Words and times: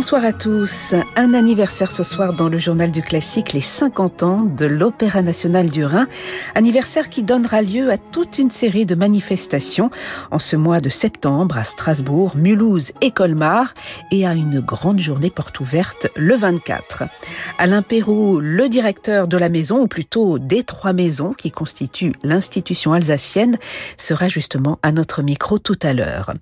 Bonsoir 0.00 0.24
à 0.24 0.32
tous. 0.32 0.94
Un 1.14 1.34
anniversaire 1.34 1.90
ce 1.90 2.04
soir 2.04 2.32
dans 2.32 2.48
le 2.48 2.56
journal 2.56 2.90
du 2.90 3.02
classique, 3.02 3.52
les 3.52 3.60
50 3.60 4.22
ans 4.22 4.40
de 4.44 4.64
l'Opéra 4.64 5.20
national 5.20 5.68
du 5.68 5.84
Rhin. 5.84 6.08
Anniversaire 6.54 7.10
qui 7.10 7.22
donnera 7.22 7.60
lieu 7.60 7.90
à 7.90 7.98
toute 7.98 8.38
une 8.38 8.50
série 8.50 8.86
de 8.86 8.94
manifestations 8.94 9.90
en 10.30 10.38
ce 10.38 10.56
mois 10.56 10.80
de 10.80 10.88
septembre 10.88 11.58
à 11.58 11.64
Strasbourg, 11.64 12.34
Mulhouse 12.34 12.92
et 13.02 13.10
Colmar 13.10 13.74
et 14.10 14.26
à 14.26 14.32
une 14.32 14.60
grande 14.60 15.00
journée 15.00 15.28
porte 15.28 15.60
ouverte 15.60 16.06
le 16.16 16.34
24. 16.34 17.02
Alain 17.58 17.82
Perroux, 17.82 18.40
le 18.40 18.70
directeur 18.70 19.28
de 19.28 19.36
la 19.36 19.50
maison, 19.50 19.82
ou 19.82 19.86
plutôt 19.86 20.38
des 20.38 20.62
trois 20.62 20.94
maisons 20.94 21.34
qui 21.34 21.50
constituent 21.50 22.14
l'institution 22.22 22.94
alsacienne, 22.94 23.58
sera 23.98 24.28
justement 24.28 24.78
à 24.82 24.92
notre 24.92 25.20
micro 25.20 25.58
tout 25.58 25.78
à 25.82 25.92
l'heure. 25.92 26.32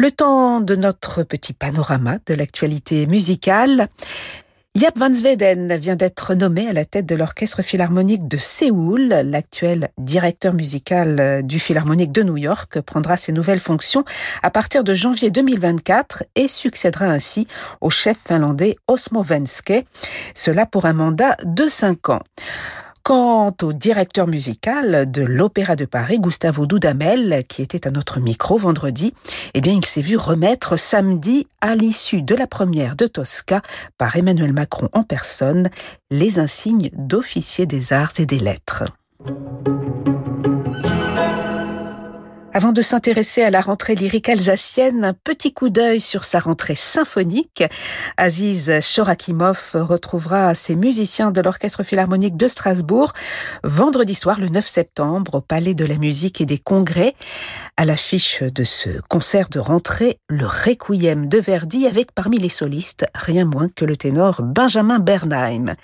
Le 0.00 0.12
temps 0.12 0.60
de 0.60 0.76
notre 0.76 1.24
petit 1.24 1.52
panorama 1.52 2.18
de 2.24 2.34
l'actualité 2.34 3.04
musicale. 3.06 3.88
Yap 4.76 4.96
Van 4.96 5.12
Zweden 5.12 5.76
vient 5.76 5.96
d'être 5.96 6.34
nommé 6.34 6.68
à 6.68 6.72
la 6.72 6.84
tête 6.84 7.04
de 7.04 7.16
l'Orchestre 7.16 7.62
Philharmonique 7.62 8.28
de 8.28 8.36
Séoul. 8.36 9.08
L'actuel 9.08 9.88
directeur 9.98 10.54
musical 10.54 11.42
du 11.44 11.58
Philharmonique 11.58 12.12
de 12.12 12.22
New 12.22 12.36
York 12.36 12.80
prendra 12.82 13.16
ses 13.16 13.32
nouvelles 13.32 13.58
fonctions 13.58 14.04
à 14.44 14.50
partir 14.50 14.84
de 14.84 14.94
janvier 14.94 15.32
2024 15.32 16.22
et 16.36 16.46
succédera 16.46 17.06
ainsi 17.06 17.48
au 17.80 17.90
chef 17.90 18.18
finlandais 18.24 18.76
Osmo 18.86 19.24
Venske. 19.24 19.84
Cela 20.32 20.64
pour 20.64 20.86
un 20.86 20.92
mandat 20.92 21.36
de 21.44 21.66
cinq 21.66 22.08
ans. 22.08 22.22
Quant 23.08 23.54
au 23.62 23.72
directeur 23.72 24.26
musical 24.26 25.10
de 25.10 25.22
l'Opéra 25.22 25.76
de 25.76 25.86
Paris, 25.86 26.20
Gustavo 26.20 26.66
Dudamel, 26.66 27.42
qui 27.48 27.62
était 27.62 27.86
à 27.86 27.90
notre 27.90 28.20
micro 28.20 28.58
vendredi, 28.58 29.14
eh 29.54 29.62
bien, 29.62 29.72
il 29.72 29.86
s'est 29.86 30.02
vu 30.02 30.18
remettre 30.18 30.76
samedi, 30.76 31.46
à 31.62 31.74
l'issue 31.74 32.20
de 32.20 32.34
la 32.34 32.46
première 32.46 32.96
de 32.96 33.06
Tosca 33.06 33.62
par 33.96 34.14
Emmanuel 34.16 34.52
Macron 34.52 34.90
en 34.92 35.04
personne, 35.04 35.70
les 36.10 36.38
insignes 36.38 36.90
d'officier 36.92 37.64
des 37.64 37.94
arts 37.94 38.12
et 38.18 38.26
des 38.26 38.38
lettres. 38.38 38.84
Avant 42.54 42.72
de 42.72 42.80
s'intéresser 42.80 43.42
à 43.42 43.50
la 43.50 43.60
rentrée 43.60 43.94
lyrique 43.94 44.30
alsacienne, 44.30 45.04
un 45.04 45.12
petit 45.12 45.52
coup 45.52 45.68
d'œil 45.68 46.00
sur 46.00 46.24
sa 46.24 46.38
rentrée 46.38 46.74
symphonique. 46.74 47.62
Aziz 48.16 48.80
Shorakimov 48.80 49.72
retrouvera 49.74 50.54
ses 50.54 50.74
musiciens 50.74 51.30
de 51.30 51.42
l'Orchestre 51.42 51.82
Philharmonique 51.82 52.38
de 52.38 52.48
Strasbourg 52.48 53.12
vendredi 53.64 54.14
soir 54.14 54.40
le 54.40 54.48
9 54.48 54.66
septembre 54.66 55.34
au 55.36 55.40
Palais 55.42 55.74
de 55.74 55.84
la 55.84 55.98
Musique 55.98 56.40
et 56.40 56.46
des 56.46 56.56
Congrès. 56.56 57.14
À 57.76 57.84
l'affiche 57.84 58.42
de 58.42 58.64
ce 58.64 58.88
concert 59.08 59.50
de 59.50 59.60
rentrée, 59.60 60.18
le 60.28 60.46
Requiem 60.46 61.28
de 61.28 61.38
Verdi 61.38 61.86
avec 61.86 62.12
parmi 62.12 62.38
les 62.38 62.48
solistes 62.48 63.04
rien 63.14 63.44
moins 63.44 63.68
que 63.68 63.84
le 63.84 63.96
ténor 63.96 64.42
Benjamin 64.42 64.98
Bernheim. 64.98 65.76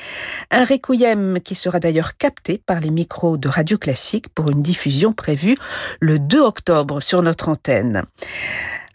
Un 0.51 0.65
Requiem 0.65 1.39
qui 1.41 1.55
sera 1.55 1.79
d'ailleurs 1.79 2.17
capté 2.17 2.59
par 2.59 2.81
les 2.81 2.91
micros 2.91 3.37
de 3.37 3.49
Radio 3.49 3.77
Classique 3.77 4.29
pour 4.35 4.51
une 4.51 4.63
diffusion 4.63 5.13
prévue 5.13 5.57
le 6.01 6.19
2 6.19 6.41
octobre 6.41 6.54
sur 7.01 7.23
notre 7.23 7.49
antenne. 7.49 8.05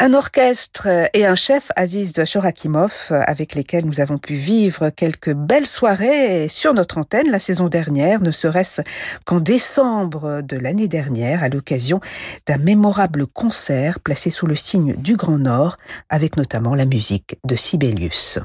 Un 0.02 0.14
orchestre 0.14 0.88
et 1.14 1.26
un 1.26 1.36
chef, 1.36 1.72
Aziz 1.76 2.14
Shorakimov, 2.24 3.12
avec 3.12 3.54
lesquels 3.54 3.86
nous 3.86 4.00
avons 4.00 4.18
pu 4.18 4.36
vivre 4.36 4.92
quelques 4.92 5.34
belles 5.34 5.68
soirées 5.68 6.48
sur 6.48 6.74
notre 6.74 7.00
antenne 7.00 7.30
la 7.30 7.40
saison 7.40 7.68
dernière, 7.68 8.22
ne 8.22 8.32
serait-ce 8.32 8.82
qu'en 9.26 9.42
décembre 9.42 10.42
de 10.42 10.56
l'année 10.56 10.88
dernière, 10.88 11.44
à 11.44 11.50
l'occasion 11.50 12.00
d'un 12.48 12.58
mémorable 12.58 13.28
concert 13.28 14.00
placé 14.00 14.32
sous 14.32 14.48
le 14.48 14.56
signe 14.56 14.96
du 14.96 15.18
Grand 15.18 15.38
Nord, 15.38 15.76
avec 16.10 16.38
notamment 16.38 16.76
la 16.76 16.86
musique 16.86 17.38
de 17.44 17.58
Sibelius. 17.58 18.40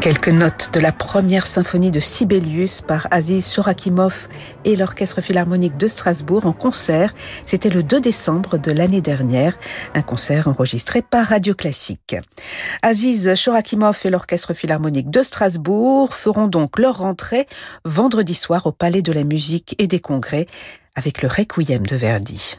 Quelques 0.00 0.28
notes 0.28 0.70
de 0.72 0.80
la 0.80 0.90
première 0.90 1.46
symphonie 1.46 1.90
de 1.90 2.00
Sibelius 2.00 2.80
par 2.80 3.08
Aziz 3.10 3.52
Shorakimov 3.52 4.28
et 4.64 4.76
l'Orchestre 4.76 5.20
Philharmonique 5.20 5.76
de 5.76 5.86
Strasbourg 5.86 6.46
en 6.46 6.54
concert. 6.54 7.12
C'était 7.44 7.68
le 7.68 7.82
2 7.82 8.00
décembre 8.00 8.56
de 8.56 8.72
l'année 8.72 9.02
dernière, 9.02 9.58
un 9.94 10.02
concert 10.02 10.48
enregistré 10.48 11.02
par 11.02 11.26
Radio 11.26 11.54
Classique. 11.54 12.16
Aziz 12.82 13.34
Shorakimov 13.34 14.00
et 14.04 14.10
l'Orchestre 14.10 14.54
Philharmonique 14.54 15.10
de 15.10 15.20
Strasbourg 15.20 16.14
feront 16.14 16.46
donc 16.46 16.78
leur 16.78 16.98
rentrée 16.98 17.46
vendredi 17.84 18.34
soir 18.34 18.66
au 18.66 18.72
Palais 18.72 19.02
de 19.02 19.12
la 19.12 19.24
Musique 19.24 19.74
et 19.78 19.88
des 19.88 20.00
Congrès 20.00 20.46
avec 20.94 21.20
le 21.20 21.28
Requiem 21.28 21.84
de 21.84 21.96
Verdi. 21.96 22.58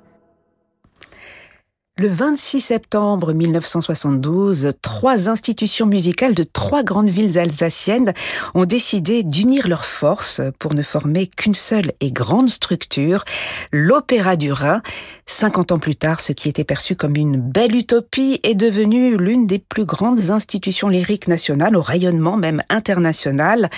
Le 1.97 2.07
26 2.07 2.61
septembre 2.61 3.33
1972, 3.33 4.69
trois 4.81 5.27
institutions 5.27 5.85
musicales 5.85 6.33
de 6.33 6.43
trois 6.43 6.83
grandes 6.83 7.09
villes 7.09 7.37
alsaciennes 7.37 8.13
ont 8.53 8.63
décidé 8.63 9.23
d'unir 9.23 9.67
leurs 9.67 9.83
forces 9.83 10.39
pour 10.57 10.73
ne 10.73 10.83
former 10.83 11.27
qu'une 11.27 11.53
seule 11.53 11.91
et 11.99 12.13
grande 12.13 12.49
structure, 12.49 13.25
l'Opéra 13.73 14.37
du 14.37 14.53
Rhin. 14.53 14.81
50 15.25 15.73
ans 15.73 15.79
plus 15.79 15.97
tard, 15.97 16.21
ce 16.21 16.31
qui 16.31 16.47
était 16.47 16.63
perçu 16.63 16.95
comme 16.95 17.17
une 17.17 17.35
belle 17.37 17.75
utopie 17.75 18.39
est 18.43 18.55
devenu 18.55 19.17
l'une 19.17 19.45
des 19.45 19.59
plus 19.59 19.85
grandes 19.85 20.31
institutions 20.31 20.87
lyriques 20.87 21.27
nationales, 21.27 21.75
au 21.75 21.81
rayonnement 21.81 22.37
même 22.37 22.63
international. 22.69 23.69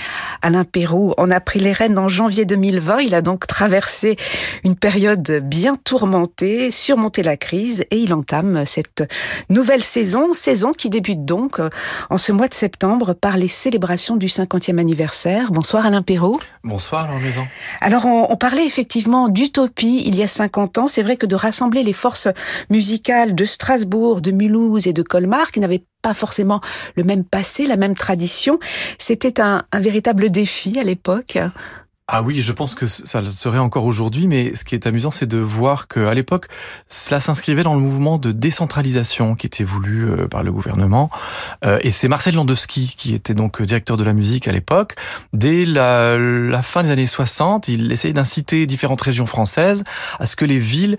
Alain 0.43 0.65
Perroux 0.65 1.13
en 1.17 1.31
a 1.31 1.39
pris 1.39 1.59
les 1.59 1.73
rênes 1.73 1.97
en 1.97 2.07
janvier 2.07 2.45
2020. 2.45 3.01
Il 3.01 3.15
a 3.15 3.21
donc 3.21 3.47
traversé 3.47 4.17
une 4.63 4.75
période 4.75 5.41
bien 5.43 5.75
tourmentée, 5.75 6.69
surmonté 6.69 7.23
la 7.23 7.37
crise 7.37 7.83
et 7.89 7.97
il 8.03 8.12
entame 8.13 8.65
cette 8.65 9.03
nouvelle 9.49 9.83
saison, 9.83 10.33
saison 10.33 10.71
qui 10.71 10.89
débute 10.89 11.25
donc 11.25 11.59
euh, 11.59 11.69
en 12.09 12.17
ce 12.17 12.31
mois 12.31 12.47
de 12.47 12.53
septembre 12.53 13.13
par 13.13 13.37
les 13.37 13.47
célébrations 13.47 14.15
du 14.15 14.27
50e 14.27 14.77
anniversaire. 14.77 15.51
Bonsoir 15.51 15.85
Alain 15.85 16.01
Perrault. 16.01 16.39
Bonsoir 16.63 17.07
Laurent 17.07 17.19
Maison. 17.19 17.45
Alors 17.81 18.05
on, 18.05 18.31
on 18.31 18.37
parlait 18.37 18.65
effectivement 18.65 19.27
d'utopie 19.27 20.03
il 20.05 20.15
y 20.15 20.23
a 20.23 20.27
50 20.27 20.77
ans. 20.77 20.87
C'est 20.87 21.03
vrai 21.03 21.17
que 21.17 21.25
de 21.25 21.35
rassembler 21.35 21.83
les 21.83 21.93
forces 21.93 22.27
musicales 22.69 23.35
de 23.35 23.45
Strasbourg, 23.45 24.21
de 24.21 24.31
Mulhouse 24.31 24.87
et 24.87 24.93
de 24.93 25.01
Colmar 25.01 25.51
qui 25.51 25.59
n'avaient 25.59 25.83
pas 26.03 26.13
forcément 26.13 26.61
le 26.95 27.03
même 27.03 27.23
passé, 27.23 27.65
la 27.65 27.77
même 27.77 27.95
tradition, 27.95 28.59
c'était 28.99 29.41
un, 29.41 29.63
un 29.71 29.79
véritable 29.79 30.29
défi 30.29 30.77
à 30.77 30.83
l'époque. 30.83 31.39
Ah 32.09 32.21
oui, 32.21 32.41
je 32.41 32.51
pense 32.51 32.75
que 32.75 32.85
ça 32.85 33.21
le 33.21 33.27
serait 33.27 33.59
encore 33.59 33.85
aujourd'hui, 33.85 34.27
mais 34.27 34.55
ce 34.55 34.65
qui 34.65 34.75
est 34.75 34.87
amusant, 34.87 35.09
c'est 35.09 35.25
de 35.25 35.37
voir 35.37 35.87
qu'à 35.87 36.13
l'époque, 36.13 36.47
cela 36.89 37.21
s'inscrivait 37.21 37.63
dans 37.63 37.75
le 37.75 37.79
mouvement 37.79 38.17
de 38.17 38.33
décentralisation 38.33 39.35
qui 39.35 39.47
était 39.47 39.63
voulu 39.63 40.09
euh, 40.09 40.27
par 40.27 40.43
le 40.43 40.51
gouvernement. 40.51 41.09
Euh, 41.63 41.79
et 41.81 41.91
c'est 41.91 42.09
Marcel 42.09 42.35
Landowski, 42.35 42.93
qui 42.97 43.13
était 43.13 43.33
donc 43.33 43.61
directeur 43.61 43.95
de 43.95 44.03
la 44.03 44.11
musique 44.11 44.49
à 44.49 44.51
l'époque. 44.51 44.95
Dès 45.31 45.63
la, 45.63 46.17
la, 46.17 46.61
fin 46.61 46.83
des 46.83 46.91
années 46.91 47.07
60, 47.07 47.69
il 47.69 47.89
essayait 47.93 48.13
d'inciter 48.13 48.65
différentes 48.65 49.01
régions 49.01 49.25
françaises 49.25 49.85
à 50.19 50.25
ce 50.25 50.35
que 50.35 50.43
les 50.43 50.59
villes 50.59 50.97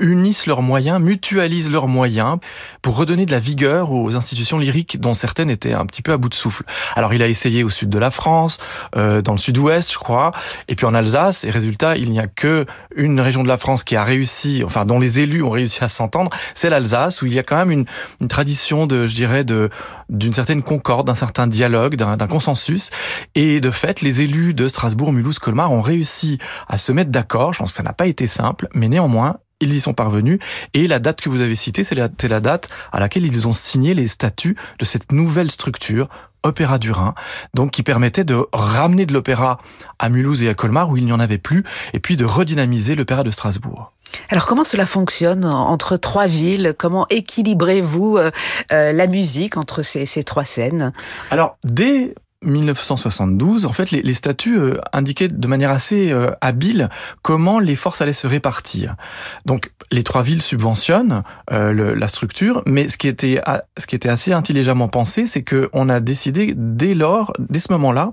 unissent 0.00 0.46
leurs 0.46 0.60
moyens, 0.60 1.00
mutualisent 1.00 1.70
leurs 1.70 1.88
moyens 1.88 2.38
pour 2.82 2.96
redonner 2.96 3.24
de 3.24 3.30
la 3.30 3.38
vigueur 3.38 3.90
aux 3.90 4.16
institutions 4.16 4.58
lyriques 4.58 5.00
dont 5.00 5.14
certaines 5.14 5.48
étaient 5.48 5.72
un 5.72 5.86
petit 5.86 6.02
peu 6.02 6.12
à 6.12 6.18
bout 6.18 6.28
de 6.28 6.34
souffle. 6.34 6.64
Alors 6.94 7.14
il 7.14 7.22
a 7.22 7.28
essayé 7.28 7.64
au 7.64 7.70
sud 7.70 7.88
de 7.88 7.98
la 7.98 8.10
France, 8.10 8.58
euh, 8.96 9.22
dans 9.22 9.32
le 9.32 9.38
sud-ouest 9.38 9.92
je 9.92 9.98
crois, 9.98 10.32
et 10.68 10.74
puis 10.74 10.84
en 10.84 10.94
Alsace, 10.94 11.44
et 11.44 11.50
résultat 11.50 11.96
il 11.96 12.10
n'y 12.10 12.20
a 12.20 12.26
que 12.26 12.66
une 12.96 13.20
région 13.20 13.42
de 13.42 13.48
la 13.48 13.56
France 13.56 13.82
qui 13.82 13.96
a 13.96 14.04
réussi, 14.04 14.62
enfin 14.64 14.84
dont 14.84 14.98
les 14.98 15.20
élus 15.20 15.42
ont 15.42 15.50
réussi 15.50 15.82
à 15.82 15.88
s'entendre, 15.88 16.30
c'est 16.54 16.68
l'Alsace 16.68 17.22
où 17.22 17.26
il 17.26 17.32
y 17.32 17.38
a 17.38 17.42
quand 17.42 17.56
même 17.56 17.70
une, 17.70 17.84
une 18.20 18.28
tradition 18.28 18.86
de, 18.86 19.06
je 19.06 19.14
dirais, 19.14 19.44
de 19.44 19.70
d'une 20.10 20.32
certaine 20.32 20.62
concorde, 20.62 21.06
d'un 21.06 21.14
certain 21.14 21.46
dialogue, 21.46 21.94
d'un 21.96 22.16
consensus, 22.28 22.90
et 23.34 23.60
de 23.60 23.70
fait 23.70 24.00
les 24.00 24.22
élus 24.22 24.54
de 24.54 24.66
Strasbourg, 24.66 25.12
Mulhouse, 25.12 25.38
Colmar 25.38 25.70
ont 25.70 25.82
réussi 25.82 26.38
à 26.66 26.78
se 26.78 26.92
mettre 26.92 27.10
d'accord. 27.10 27.52
Je 27.52 27.58
pense 27.58 27.72
que 27.72 27.76
ça 27.76 27.82
n'a 27.82 27.92
pas 27.92 28.06
été 28.06 28.26
simple, 28.26 28.68
mais 28.72 28.88
néanmoins 28.88 29.36
ils 29.60 29.74
y 29.74 29.80
sont 29.80 29.94
parvenus. 29.94 30.38
Et 30.74 30.86
la 30.86 30.98
date 30.98 31.20
que 31.20 31.28
vous 31.28 31.40
avez 31.40 31.56
citée, 31.56 31.84
c'est 31.84 31.94
la, 31.94 32.08
la, 32.28 32.40
date 32.40 32.68
à 32.92 33.00
laquelle 33.00 33.26
ils 33.26 33.48
ont 33.48 33.52
signé 33.52 33.94
les 33.94 34.06
statuts 34.06 34.56
de 34.78 34.84
cette 34.84 35.12
nouvelle 35.12 35.50
structure, 35.50 36.08
Opéra 36.44 36.78
du 36.78 36.92
Rhin, 36.92 37.14
donc 37.52 37.72
qui 37.72 37.82
permettait 37.82 38.22
de 38.24 38.46
ramener 38.52 39.06
de 39.06 39.12
l'opéra 39.12 39.58
à 39.98 40.08
Mulhouse 40.08 40.42
et 40.42 40.48
à 40.48 40.54
Colmar 40.54 40.88
où 40.88 40.96
il 40.96 41.04
n'y 41.04 41.12
en 41.12 41.18
avait 41.18 41.38
plus, 41.38 41.64
et 41.94 41.98
puis 41.98 42.16
de 42.16 42.24
redynamiser 42.24 42.94
l'opéra 42.94 43.24
de 43.24 43.30
Strasbourg. 43.32 43.92
Alors 44.30 44.46
comment 44.46 44.64
cela 44.64 44.86
fonctionne 44.86 45.44
entre 45.44 45.96
trois 45.96 46.28
villes? 46.28 46.74
Comment 46.78 47.06
équilibrez-vous 47.10 48.18
euh, 48.18 48.30
euh, 48.72 48.92
la 48.92 49.06
musique 49.08 49.56
entre 49.56 49.82
ces, 49.82 50.06
ces 50.06 50.22
trois 50.22 50.44
scènes? 50.44 50.92
Alors 51.30 51.58
dès 51.64 52.14
1972, 52.44 53.66
en 53.66 53.72
fait, 53.72 53.90
les, 53.90 54.14
statuts 54.14 54.58
euh, 54.58 54.80
indiquaient 54.92 55.28
de 55.28 55.48
manière 55.48 55.70
assez 55.70 56.12
euh, 56.12 56.30
habile 56.40 56.88
comment 57.22 57.58
les 57.58 57.74
forces 57.74 58.00
allaient 58.00 58.12
se 58.12 58.26
répartir. 58.26 58.94
Donc, 59.44 59.72
les 59.90 60.02
trois 60.04 60.22
villes 60.22 60.42
subventionnent 60.42 61.22
euh, 61.50 61.94
la 61.96 62.08
structure, 62.08 62.62
mais 62.66 62.88
ce 62.88 62.96
qui 62.96 63.08
était, 63.08 63.40
ce 63.76 63.86
qui 63.86 63.96
était 63.96 64.08
assez 64.08 64.32
intelligemment 64.32 64.88
pensé, 64.88 65.26
c'est 65.26 65.42
qu'on 65.42 65.88
a 65.88 66.00
décidé 66.00 66.54
dès 66.56 66.94
lors, 66.94 67.32
dès 67.38 67.60
ce 67.60 67.72
moment-là, 67.72 68.12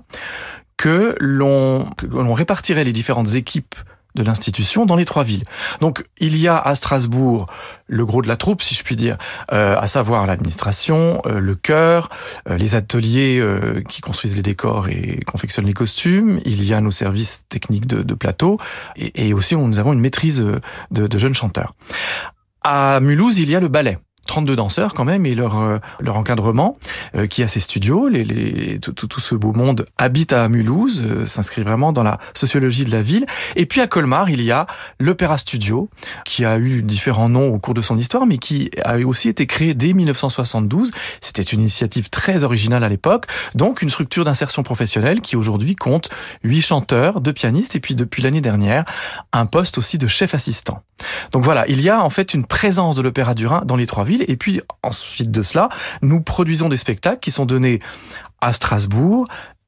que 0.76 1.14
l'on 1.20 1.86
répartirait 2.34 2.84
les 2.84 2.92
différentes 2.92 3.34
équipes 3.34 3.74
de 4.16 4.22
l'institution 4.22 4.86
dans 4.86 4.96
les 4.96 5.04
trois 5.04 5.22
villes. 5.22 5.44
Donc 5.80 6.04
il 6.18 6.36
y 6.36 6.48
a 6.48 6.58
à 6.58 6.74
Strasbourg 6.74 7.46
le 7.86 8.04
gros 8.04 8.22
de 8.22 8.28
la 8.28 8.36
troupe, 8.36 8.62
si 8.62 8.74
je 8.74 8.82
puis 8.82 8.96
dire, 8.96 9.16
euh, 9.52 9.76
à 9.78 9.86
savoir 9.86 10.26
l'administration, 10.26 11.22
euh, 11.26 11.38
le 11.38 11.54
chœur, 11.54 12.08
euh, 12.48 12.56
les 12.56 12.74
ateliers 12.74 13.38
euh, 13.38 13.82
qui 13.88 14.00
construisent 14.00 14.34
les 14.34 14.42
décors 14.42 14.88
et 14.88 15.20
confectionnent 15.26 15.66
les 15.66 15.74
costumes. 15.74 16.40
Il 16.44 16.64
y 16.64 16.74
a 16.74 16.80
nos 16.80 16.90
services 16.90 17.44
techniques 17.48 17.86
de, 17.86 18.02
de 18.02 18.14
plateau 18.14 18.58
et, 18.96 19.28
et, 19.28 19.34
aussi 19.34 19.54
nous 19.54 19.78
avons 19.78 19.92
une 19.92 20.00
maîtrise 20.00 20.44
de, 20.90 21.06
de 21.06 21.18
jeunes 21.18 21.34
chanteurs. 21.34 21.74
À 22.62 22.98
Mulhouse, 23.00 23.38
il 23.38 23.50
y 23.50 23.54
a 23.54 23.60
le 23.60 23.68
ballet. 23.68 23.98
32 24.26 24.56
danseurs 24.56 24.94
quand 24.94 25.04
même 25.04 25.24
et 25.26 25.34
leur 25.34 25.58
euh, 25.58 25.78
leur 26.00 26.16
encadrement 26.16 26.78
euh, 27.14 27.26
qui 27.26 27.42
a 27.42 27.48
ses 27.48 27.60
studios. 27.60 28.08
Les, 28.08 28.24
les 28.24 28.78
tout, 28.80 28.92
tout, 28.92 29.20
ce 29.20 29.34
beau 29.34 29.52
monde 29.52 29.86
habite 29.96 30.32
à 30.32 30.48
Mulhouse 30.48 31.02
euh, 31.04 31.26
s'inscrit 31.26 31.62
vraiment 31.62 31.92
dans 31.92 32.02
la 32.02 32.18
sociologie 32.34 32.84
de 32.84 32.90
la 32.90 33.02
ville. 33.02 33.26
Et 33.54 33.66
puis 33.66 33.80
à 33.80 33.86
Colmar 33.86 34.30
il 34.30 34.42
y 34.42 34.50
a 34.50 34.66
l'Opéra 35.00 35.38
Studio 35.38 35.88
qui 36.24 36.44
a 36.44 36.58
eu 36.58 36.82
différents 36.82 37.28
noms 37.28 37.48
au 37.48 37.58
cours 37.58 37.74
de 37.74 37.82
son 37.82 37.96
histoire 37.96 38.26
mais 38.26 38.38
qui 38.38 38.70
a 38.84 38.98
aussi 38.98 39.28
été 39.28 39.46
créé 39.46 39.74
dès 39.74 39.92
1972 39.92 40.90
c'était 41.20 41.42
une 41.42 41.60
initiative 41.60 42.10
très 42.10 42.42
originale 42.42 42.84
à 42.84 42.88
l'époque. 42.88 43.26
Donc 43.54 43.82
une 43.82 43.90
structure 43.90 44.24
d'insertion 44.24 44.62
professionnelle 44.62 45.20
qui 45.20 45.36
aujourd'hui 45.36 45.76
compte 45.76 46.10
huit 46.42 46.62
chanteurs 46.62 47.20
deux 47.20 47.32
pianistes 47.32 47.76
et 47.76 47.80
puis 47.80 47.94
depuis 47.94 48.22
l'année 48.22 48.40
dernière 48.40 48.84
un 49.32 49.46
poste 49.46 49.78
aussi 49.78 49.98
de 49.98 50.06
chef 50.06 50.34
assistant. 50.34 50.82
Donc 51.32 51.44
voilà 51.44 51.64
il 51.68 51.80
y 51.80 51.88
a 51.88 52.02
en 52.02 52.10
fait 52.10 52.34
une 52.34 52.44
présence 52.44 52.96
de 52.96 53.02
l'Opéra 53.02 53.34
du 53.34 53.46
Rhin 53.46 53.62
dans 53.64 53.76
les 53.76 53.86
trois 53.86 54.04
villes 54.04 54.15
et 54.28 54.36
puis 54.36 54.60
ensuite 54.82 55.30
de 55.30 55.42
cela, 55.42 55.68
nous 56.02 56.20
produisons 56.20 56.68
des 56.68 56.76
spectacles 56.76 57.20
qui 57.20 57.30
sont 57.30 57.46
donnés 57.46 57.80
à 58.40 58.52
Strasbourg, 58.52 59.26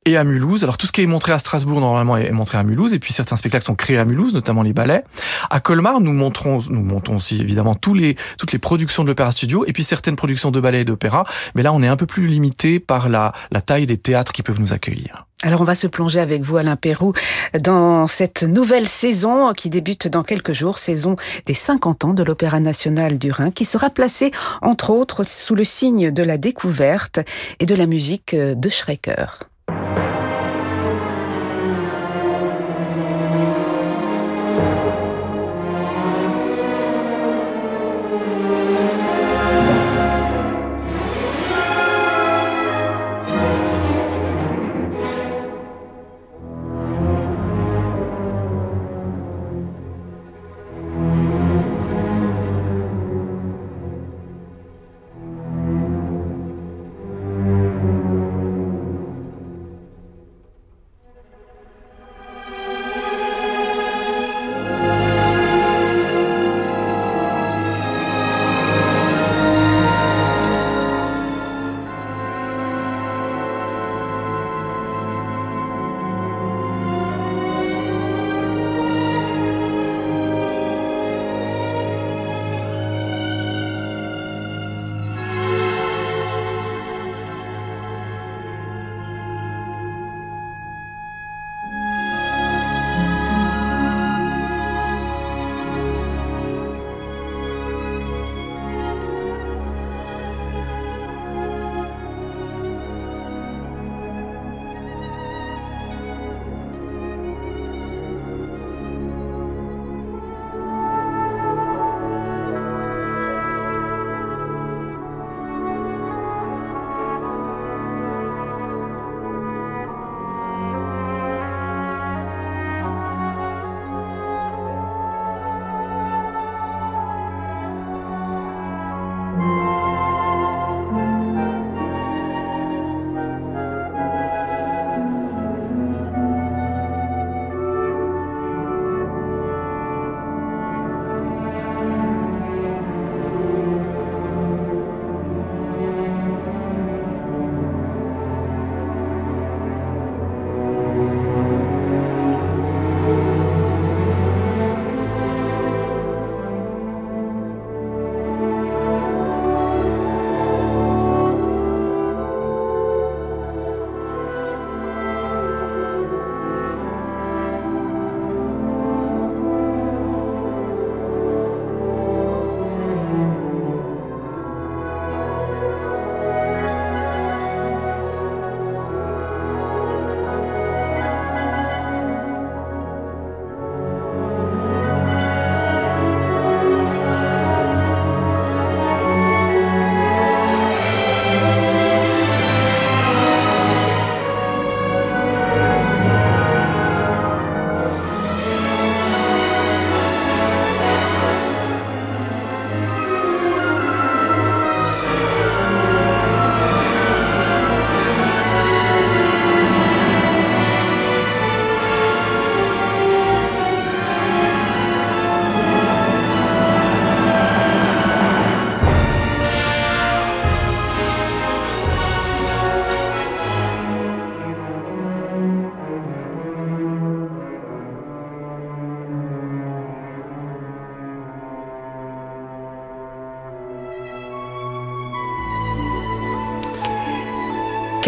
et 0.09 0.17
à 0.17 0.25
Mulhouse. 0.25 0.65
Alors 0.65 0.77
tout 0.77 0.87
ce 0.87 0.93
qui 0.93 1.03
est 1.03 1.07
montré 1.07 1.33
à 1.33 1.39
Strasbourg 1.39 1.81
normalement 1.81 2.17
est 2.17 2.31
montré 2.31 2.59
à 2.59 2.63
Mulhouse 2.63 2.95
et 2.95 2.99
puis 2.99 3.13
certains 3.13 3.37
spectacles 3.37 3.65
sont 3.65 3.75
créés 3.75 3.99
à 3.99 4.05
Mulhouse, 4.05 4.33
notamment 4.33 4.63
les 4.63 4.73
ballets. 4.73 5.05
À 5.51 5.61
Colmar, 5.61 6.01
nous 6.01 6.13
montrons 6.13 6.59
nous 6.71 6.83
montons 6.83 7.17
aussi 7.17 7.41
évidemment 7.41 7.75
tous 7.75 7.95
les 7.95 8.17
toutes 8.39 8.53
les 8.53 8.59
productions 8.59 9.03
de 9.03 9.09
l'Opéra 9.09 9.33
Studio 9.33 9.65
et 9.67 9.73
puis 9.73 9.85
certaines 9.85 10.17
productions 10.17 10.51
de 10.51 10.61
ballet 10.61 10.83
et 10.83 10.85
d'opéra, 10.85 11.25
mais 11.55 11.63
là 11.63 11.73
on 11.73 11.83
est 11.83 11.89
un 11.89 11.97
peu 11.97 12.07
plus 12.07 12.27
limité 12.27 12.81
par 12.81 13.09
la 13.09 13.33
la 13.51 13.61
taille 13.61 13.87
des 13.87 13.99
théâtres 13.99 14.33
qui 14.33 14.43
peuvent 14.43 14.61
nous 14.61 14.73
accueillir. 14.73 15.28
Alors 15.43 15.61
on 15.61 15.65
va 15.65 15.77
se 15.77 15.87
plonger 15.87 16.19
avec 16.19 16.43
vous 16.43 16.57
Alain 16.57 16.75
Pérou 16.75 17.13
dans 17.61 18.09
cette 18.09 18.43
nouvelle 18.43 18.89
saison 18.89 19.53
qui 19.53 19.71
débute 19.71 20.09
dans 20.09 20.25
quelques 20.25 20.53
jours, 20.53 20.79
saison 20.79 21.15
des 21.47 21.55
50 21.55 22.07
ans 22.07 22.13
de 22.13 22.25
l'Opéra 22.25 22.59
national 22.59 23.19
du 23.19 23.31
Rhin 23.31 23.53
qui 23.53 23.65
sera 23.65 23.89
placée 23.89 24.33
entre 24.63 24.91
autres 24.91 25.25
sous 25.25 25.55
le 25.55 25.63
signe 25.63 26.11
de 26.11 26.23
la 26.25 26.39
découverte 26.39 27.21
et 27.61 27.67
de 27.67 27.75
la 27.77 27.87
musique 27.87 28.35
de 28.35 28.69
Schrecker. 28.69 29.49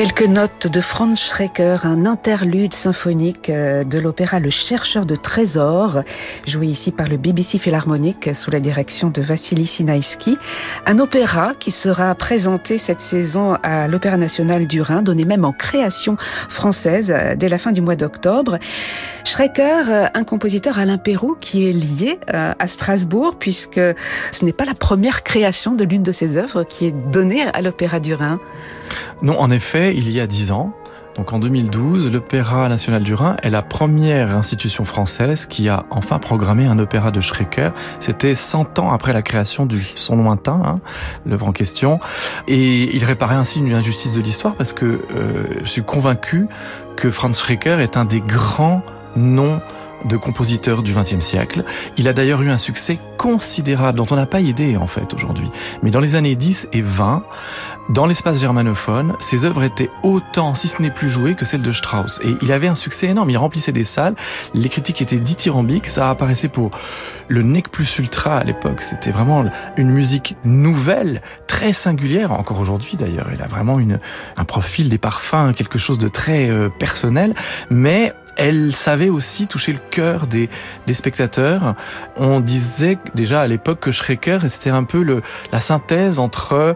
Quelques 0.01 0.23
notes 0.23 0.67
de 0.67 0.81
Franz 0.81 1.21
Schrecker, 1.21 1.85
un 1.85 2.07
interlude 2.07 2.73
symphonique 2.73 3.51
euh, 3.51 3.85
de 3.85 3.99
l'opéra 3.99 4.41
Le 4.41 4.49
Chercheur 4.49 5.05
de 5.05 5.15
trésors, 5.15 6.05
joué 6.47 6.69
ici 6.69 6.91
par 6.91 7.07
le 7.07 7.19
BBC 7.19 7.59
Philharmonic 7.59 8.35
sous 8.35 8.51
la 8.51 8.61
direction 8.61 9.11
de 9.11 9.21
Vassili 9.21 9.67
Sinaïski. 9.67 10.39
Un 10.87 11.01
opéra 11.01 11.53
qui 11.61 11.71
sera 11.71 12.15
présenté 12.15 12.79
cette 12.79 13.03
saison 13.03 13.59
à 13.63 13.89
l'Opéra 13.89 14.17
National 14.17 14.67
du 14.67 14.81
Rhin, 14.81 15.03
donné 15.03 15.27
même 15.27 15.45
en 15.45 15.53
création 15.53 16.17
française 16.49 17.13
euh, 17.15 17.35
dès 17.37 17.51
la 17.51 17.59
fin 17.59 17.71
du 17.71 17.83
mois 17.83 17.97
d'octobre. 17.97 18.57
Schrecker, 19.27 19.83
euh, 19.91 20.07
un 20.15 20.25
compositeur 20.25 20.79
Alain 20.79 20.97
Pérou 20.97 21.37
qui 21.39 21.69
est 21.69 21.73
lié 21.73 22.19
à 22.33 22.67
Strasbourg 22.67 23.37
puisque 23.39 23.75
ce 24.33 24.45
n'est 24.47 24.55
pas 24.55 24.65
la 24.65 24.73
première 24.73 25.25
création 25.25 25.75
de 25.75 25.85
l'une 25.85 26.03
de 26.03 26.13
ses 26.13 26.39
œuvres 26.39 26.65
qui 26.65 26.87
est 26.87 26.95
donnée 27.11 27.45
à 27.53 27.61
l'Opéra 27.61 28.01
du 28.01 28.15
Rhin. 28.15 28.41
Non, 29.23 29.39
en 29.39 29.51
effet, 29.51 29.90
il 29.95 30.11
y 30.11 30.21
a 30.21 30.27
dix 30.27 30.53
ans, 30.53 30.75
donc 31.17 31.33
en 31.33 31.39
2012, 31.39 32.13
l'Opéra 32.13 32.69
national 32.69 33.03
du 33.03 33.15
Rhin 33.15 33.37
est 33.43 33.51
la 33.51 33.63
première 33.63 34.35
institution 34.37 34.85
française 34.85 35.47
qui 35.47 35.69
a 35.69 35.85
enfin 35.91 36.19
programmé 36.19 36.67
un 36.67 36.79
opéra 36.79 37.11
de 37.11 37.21
Schrecker. 37.21 37.71
C'était 37.99 38.35
100 38.35 38.79
ans 38.79 38.93
après 38.93 39.13
la 39.13 39.23
création 39.23 39.67
du 39.67 39.83
Son 39.83 40.17
lointain, 40.17 40.63
hein, 40.65 40.75
l'œuvre 41.27 41.49
en 41.49 41.53
question. 41.53 41.99
Et 42.47 42.97
il 42.97 43.05
réparait 43.05 43.35
ainsi 43.35 43.59
une 43.59 43.73
injustice 43.75 44.15
de 44.15 44.21
l'histoire 44.21 44.55
parce 44.55 44.73
que 44.73 45.03
euh, 45.15 45.45
je 45.65 45.69
suis 45.69 45.83
convaincu 45.83 46.47
que 46.97 47.11
Franz 47.11 47.39
Schrecker 47.39 47.81
est 47.81 47.97
un 47.97 48.05
des 48.05 48.21
grands 48.21 48.83
noms 49.17 49.61
de 50.05 50.17
compositeurs 50.17 50.83
du 50.83 50.95
XXe 50.95 51.21
siècle. 51.21 51.65
Il 51.97 52.09
a 52.09 52.13
d'ailleurs 52.13 52.43
eu 52.43 52.51
un 52.51 52.59
succès 52.59 52.99
considérable 53.19 53.99
dont 53.99 54.07
on 54.11 54.17
n'a 54.17 54.27
pas 54.27 54.41
idée 54.41 54.77
en 54.77 54.87
fait 54.87 55.15
aujourd'hui. 55.15 55.49
Mais 55.83 55.91
dans 55.91 56.01
les 56.01 56.15
années 56.15 56.37
10 56.37 56.69
et 56.73 56.83
20, 56.83 57.23
dans 57.91 58.07
l'espace 58.07 58.41
germanophone, 58.41 59.15
ses 59.19 59.45
œuvres 59.45 59.65
étaient 59.65 59.91
autant, 60.03 60.55
si 60.55 60.69
ce 60.69 60.81
n'est 60.81 60.91
plus 60.91 61.11
jouées, 61.11 61.35
que 61.35 61.45
celles 61.45 61.63
de 61.63 61.73
Strauss. 61.73 62.21
Et 62.23 62.37
il 62.41 62.53
avait 62.53 62.69
un 62.69 62.75
succès 62.75 63.09
énorme, 63.09 63.31
il 63.31 63.37
remplissait 63.37 63.73
des 63.73 63.85
salles, 63.85 64.15
les 64.55 64.69
critiques 64.69 65.03
étaient 65.03 65.19
dithyrambiques, 65.19 65.89
ça 65.89 66.09
apparaissait 66.09 66.49
pour 66.49 66.71
le 67.27 67.43
nec 67.43 67.69
plus 67.69 67.99
ultra 67.99 68.39
à 68.39 68.45
l'époque. 68.45 68.83
C'était 68.83 69.11
vraiment 69.11 69.45
une 69.77 69.91
musique 69.91 70.37
nouvelle, 70.45 71.21
très 71.49 71.73
singulière, 71.73 72.33
encore 72.33 72.61
aujourd'hui 72.61 72.97
d'ailleurs. 72.97 73.29
Il 73.33 73.43
a 73.43 73.49
vraiment 73.49 73.81
une, 73.81 73.99
un 74.37 74.45
profil 74.45 74.89
des 74.89 74.99
parfums, 74.99 75.53
quelque 75.55 75.79
chose 75.79 75.99
de 75.99 76.09
très 76.09 76.49
euh, 76.49 76.69
personnel, 76.69 77.35
mais 77.71 78.13
elle 78.37 78.75
savait 78.75 79.09
aussi 79.09 79.47
toucher 79.47 79.73
le 79.73 79.79
cœur 79.91 80.27
des, 80.27 80.49
des 80.87 80.95
spectateurs. 80.95 81.75
On 82.17 82.41
disait 82.41 82.99
déjà 83.15 83.41
à 83.41 83.47
l'époque 83.47 83.81
que 83.81 83.93
Schrecker, 83.93 84.39
c'était 84.49 84.71
un 84.71 84.85
peu 84.85 85.03
le, 85.03 85.23
la 85.53 85.61
synthèse 85.61 86.19
entre 86.19 86.75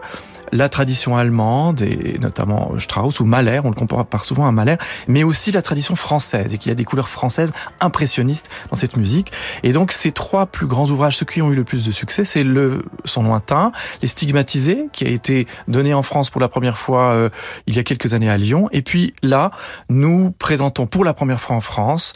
la 0.51 0.69
tradition 0.69 1.17
allemande, 1.17 1.81
et 1.81 2.17
notamment 2.19 2.71
Strauss 2.77 3.19
ou 3.19 3.25
Mahler, 3.25 3.61
on 3.63 3.69
le 3.69 3.75
compare 3.75 4.25
souvent 4.25 4.47
à 4.47 4.51
Mahler, 4.51 4.77
mais 5.07 5.23
aussi 5.23 5.51
la 5.51 5.61
tradition 5.61 5.95
française, 5.95 6.53
et 6.53 6.57
qu'il 6.57 6.69
y 6.69 6.71
a 6.71 6.75
des 6.75 6.83
couleurs 6.83 7.09
françaises 7.09 7.53
impressionnistes 7.79 8.49
dans 8.69 8.75
cette 8.75 8.97
musique. 8.97 9.31
Et 9.63 9.73
donc 9.73 9.91
ces 9.91 10.11
trois 10.11 10.45
plus 10.45 10.67
grands 10.67 10.89
ouvrages, 10.89 11.17
ceux 11.17 11.25
qui 11.25 11.41
ont 11.41 11.51
eu 11.51 11.55
le 11.55 11.63
plus 11.63 11.85
de 11.85 11.91
succès, 11.91 12.25
c'est 12.25 12.43
le 12.43 12.83
Son 13.05 13.23
lointain, 13.23 13.71
Les 14.01 14.07
Stigmatisés, 14.07 14.87
qui 14.91 15.05
a 15.05 15.09
été 15.09 15.47
donné 15.67 15.93
en 15.93 16.03
France 16.03 16.29
pour 16.29 16.41
la 16.41 16.47
première 16.47 16.77
fois 16.77 17.11
euh, 17.11 17.29
il 17.67 17.75
y 17.75 17.79
a 17.79 17.83
quelques 17.83 18.13
années 18.13 18.29
à 18.29 18.37
Lyon, 18.37 18.69
et 18.71 18.81
puis 18.81 19.13
là, 19.21 19.51
nous 19.89 20.31
présentons 20.31 20.87
pour 20.87 21.03
la 21.03 21.13
première 21.13 21.39
fois 21.39 21.55
en 21.55 21.61
France 21.61 22.13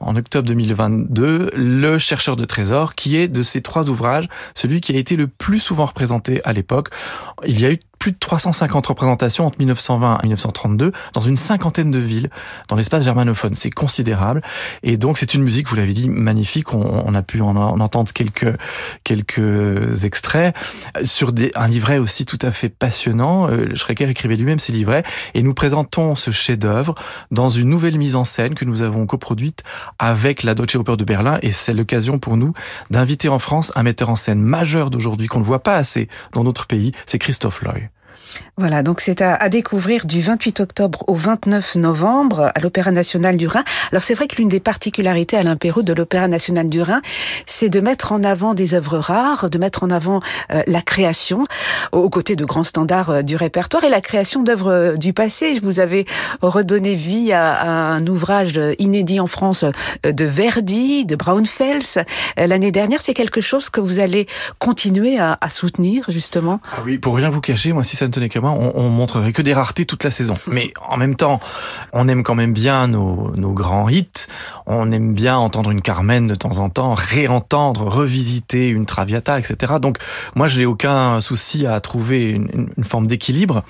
en 0.00 0.16
octobre 0.16 0.48
2022, 0.48 1.50
Le 1.54 1.98
chercheur 1.98 2.36
de 2.36 2.44
trésors, 2.44 2.94
qui 2.94 3.16
est 3.16 3.28
de 3.28 3.42
ces 3.42 3.60
trois 3.60 3.88
ouvrages, 3.88 4.28
celui 4.54 4.80
qui 4.80 4.94
a 4.96 4.98
été 4.98 5.16
le 5.16 5.28
plus 5.28 5.60
souvent 5.60 5.86
représenté 5.86 6.40
à 6.44 6.52
l'époque. 6.52 6.88
Il 7.46 7.60
y 7.60 7.66
a 7.66 7.72
eu 7.72 7.78
plus 8.00 8.12
de 8.12 8.16
350 8.18 8.88
représentations 8.88 9.46
entre 9.46 9.58
1920 9.58 10.20
et 10.22 10.26
1932 10.26 10.92
dans 11.12 11.20
une 11.20 11.36
cinquantaine 11.36 11.90
de 11.90 11.98
villes 11.98 12.30
dans 12.68 12.74
l'espace 12.74 13.04
germanophone. 13.04 13.54
C'est 13.54 13.70
considérable. 13.70 14.40
Et 14.82 14.96
donc, 14.96 15.18
c'est 15.18 15.34
une 15.34 15.42
musique, 15.42 15.68
vous 15.68 15.76
l'avez 15.76 15.92
dit, 15.92 16.08
magnifique. 16.08 16.72
On, 16.72 17.14
a 17.14 17.22
pu 17.22 17.42
en, 17.42 17.56
en, 17.56 17.78
entendre 17.78 18.10
quelques, 18.12 18.56
quelques 19.04 20.04
extraits 20.04 20.56
sur 21.04 21.32
des, 21.32 21.52
un 21.54 21.68
livret 21.68 21.98
aussi 21.98 22.24
tout 22.24 22.38
à 22.40 22.52
fait 22.52 22.70
passionnant. 22.70 23.48
Euh, 23.48 23.74
Schrecker 23.74 24.08
écrivait 24.08 24.36
lui-même 24.36 24.58
ses 24.58 24.72
livrets 24.72 25.02
et 25.34 25.42
nous 25.42 25.52
présentons 25.52 26.14
ce 26.14 26.30
chef-d'œuvre 26.30 26.94
dans 27.30 27.50
une 27.50 27.68
nouvelle 27.68 27.98
mise 27.98 28.16
en 28.16 28.24
scène 28.24 28.54
que 28.54 28.64
nous 28.64 28.80
avons 28.80 29.06
coproduite 29.06 29.62
avec 29.98 30.42
la 30.42 30.54
Deutsche 30.54 30.76
Oper 30.76 30.96
de 30.96 31.04
Berlin 31.04 31.38
et 31.42 31.52
c'est 31.52 31.74
l'occasion 31.74 32.18
pour 32.18 32.38
nous 32.38 32.54
d'inviter 32.88 33.28
en 33.28 33.38
France 33.38 33.72
un 33.74 33.82
metteur 33.82 34.08
en 34.08 34.16
scène 34.16 34.40
majeur 34.40 34.88
d'aujourd'hui 34.88 35.26
qu'on 35.26 35.40
ne 35.40 35.44
voit 35.44 35.62
pas 35.62 35.76
assez 35.76 36.08
dans 36.32 36.44
d'autres 36.44 36.66
pays, 36.66 36.92
c'est 37.04 37.18
Christophe 37.18 37.62
Loy. 37.62 37.89
Voilà, 38.56 38.82
donc 38.82 39.00
c'est 39.00 39.22
à, 39.22 39.48
découvrir 39.48 40.06
du 40.06 40.20
28 40.20 40.60
octobre 40.60 41.04
au 41.06 41.14
29 41.14 41.76
novembre 41.76 42.52
à 42.54 42.60
l'Opéra 42.60 42.90
national 42.90 43.36
du 43.36 43.46
Rhin. 43.46 43.64
Alors 43.90 44.02
c'est 44.02 44.14
vrai 44.14 44.28
que 44.28 44.36
l'une 44.36 44.48
des 44.48 44.60
particularités 44.60 45.36
à 45.36 45.42
l'impéro 45.42 45.82
de 45.82 45.92
l'Opéra 45.92 46.28
national 46.28 46.68
du 46.68 46.82
Rhin, 46.82 47.00
c'est 47.46 47.68
de 47.68 47.80
mettre 47.80 48.12
en 48.12 48.22
avant 48.22 48.54
des 48.54 48.74
œuvres 48.74 48.98
rares, 48.98 49.50
de 49.50 49.58
mettre 49.58 49.82
en 49.82 49.90
avant 49.90 50.20
euh, 50.52 50.62
la 50.66 50.82
création, 50.82 51.44
aux 51.92 52.10
côtés 52.10 52.36
de 52.36 52.44
grands 52.44 52.64
standards 52.64 53.10
euh, 53.10 53.22
du 53.22 53.36
répertoire 53.36 53.84
et 53.84 53.88
la 53.88 54.00
création 54.00 54.42
d'œuvres 54.42 54.72
euh, 54.72 54.96
du 54.96 55.12
passé. 55.12 55.58
Vous 55.62 55.80
avez 55.80 56.06
redonné 56.42 56.94
vie 56.94 57.32
à, 57.32 57.62
un 57.62 58.06
ouvrage 58.06 58.60
inédit 58.78 59.20
en 59.20 59.26
France 59.26 59.64
de 60.04 60.24
Verdi, 60.24 61.04
de 61.04 61.16
Braunfels. 61.16 62.04
L'année 62.36 62.72
dernière, 62.72 63.00
c'est 63.00 63.14
quelque 63.14 63.40
chose 63.40 63.70
que 63.70 63.80
vous 63.80 63.98
allez 64.00 64.26
continuer 64.58 65.18
à, 65.18 65.38
à 65.40 65.48
soutenir, 65.48 66.04
justement? 66.08 66.60
Ah 66.72 66.82
Oui, 66.84 66.98
pour 66.98 67.16
rien 67.16 67.30
vous 67.30 67.40
cacher, 67.40 67.72
moi 67.72 67.84
si 67.84 67.96
moi, 68.40 68.50
on, 68.50 68.72
on, 68.74 68.88
montrerait 68.88 69.32
que 69.32 69.42
des 69.42 69.54
raretés 69.54 69.84
toute 69.84 70.04
la 70.04 70.10
saison. 70.10 70.34
Mais 70.50 70.72
en 70.88 70.96
même 70.96 71.16
temps, 71.16 71.40
on 71.92 72.08
aime 72.08 72.22
quand 72.22 72.34
même 72.34 72.52
bien 72.52 72.88
nos, 72.88 73.34
nos 73.36 73.52
grands 73.52 73.88
hits. 73.88 74.26
On 74.66 74.92
aime 74.92 75.14
bien 75.14 75.36
entendre 75.36 75.70
une 75.70 75.82
Carmen 75.82 76.26
de 76.26 76.34
temps 76.34 76.58
en 76.58 76.68
temps, 76.68 76.94
réentendre, 76.94 77.82
revisiter 77.82 78.68
une 78.68 78.86
Traviata, 78.86 79.38
etc. 79.38 79.74
Donc 79.80 79.98
moi, 80.34 80.48
j'ai 80.48 80.66
aucun 80.66 81.20
souci 81.20 81.66
à 81.66 81.80
trouver 81.80 82.30
une, 82.30 82.70
une 82.76 82.84
forme 82.84 83.06
d'équilibre. 83.06 83.62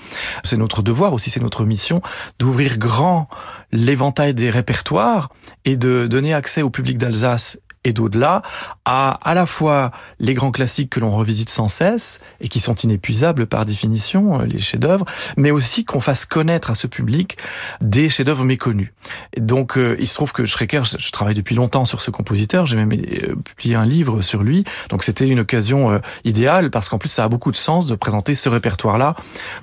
C'est 0.43 0.57
notre 0.57 0.81
devoir 0.81 1.13
aussi, 1.13 1.29
c'est 1.29 1.41
notre 1.41 1.65
mission 1.65 2.01
d'ouvrir 2.39 2.77
grand 2.77 3.27
l'éventail 3.71 4.33
des 4.33 4.49
répertoires 4.49 5.29
et 5.65 5.77
de 5.77 6.07
donner 6.07 6.33
accès 6.33 6.61
au 6.61 6.69
public 6.69 6.97
d'Alsace 6.97 7.57
et 7.83 7.93
d'au-delà 7.93 8.41
à 8.85 9.19
à 9.23 9.33
la 9.33 9.45
fois 9.45 9.91
les 10.19 10.33
grands 10.33 10.51
classiques 10.51 10.89
que 10.89 10.99
l'on 10.99 11.11
revisite 11.11 11.49
sans 11.49 11.67
cesse 11.67 12.19
et 12.39 12.47
qui 12.47 12.59
sont 12.59 12.75
inépuisables 12.75 13.45
par 13.45 13.65
définition, 13.65 14.39
les 14.39 14.59
chefs-d'œuvre, 14.59 15.05
mais 15.37 15.51
aussi 15.51 15.85
qu'on 15.85 16.01
fasse 16.01 16.25
connaître 16.25 16.71
à 16.71 16.75
ce 16.75 16.87
public 16.87 17.37
des 17.81 18.09
chefs-d'œuvre 18.09 18.43
méconnus. 18.43 18.91
Et 19.33 19.41
donc 19.41 19.77
euh, 19.77 19.95
il 19.99 20.07
se 20.07 20.15
trouve 20.15 20.31
que 20.31 20.45
Schrecker, 20.45 20.83
je, 20.83 20.97
je, 20.97 21.11
travaille 21.11 21.33
depuis 21.33 21.55
longtemps 21.55 21.85
sur 21.85 22.01
ce 22.01 22.11
compositeur, 22.11 22.65
j'ai 22.65 22.75
même 22.75 22.91
euh, 22.91 23.35
publié 23.55 23.75
un 23.75 23.85
livre 23.85 24.21
sur 24.21 24.43
lui, 24.43 24.63
donc 24.89 25.03
c'était 25.03 25.27
une 25.27 25.39
occasion 25.39 25.91
euh, 25.91 25.99
idéale 26.23 26.69
parce 26.71 26.89
qu'en 26.89 26.97
plus 26.97 27.09
ça 27.09 27.23
a 27.23 27.29
beaucoup 27.29 27.51
de 27.51 27.55
sens 27.55 27.85
de 27.85 27.95
présenter 27.95 28.35
ce 28.35 28.49
répertoire-là 28.49 29.15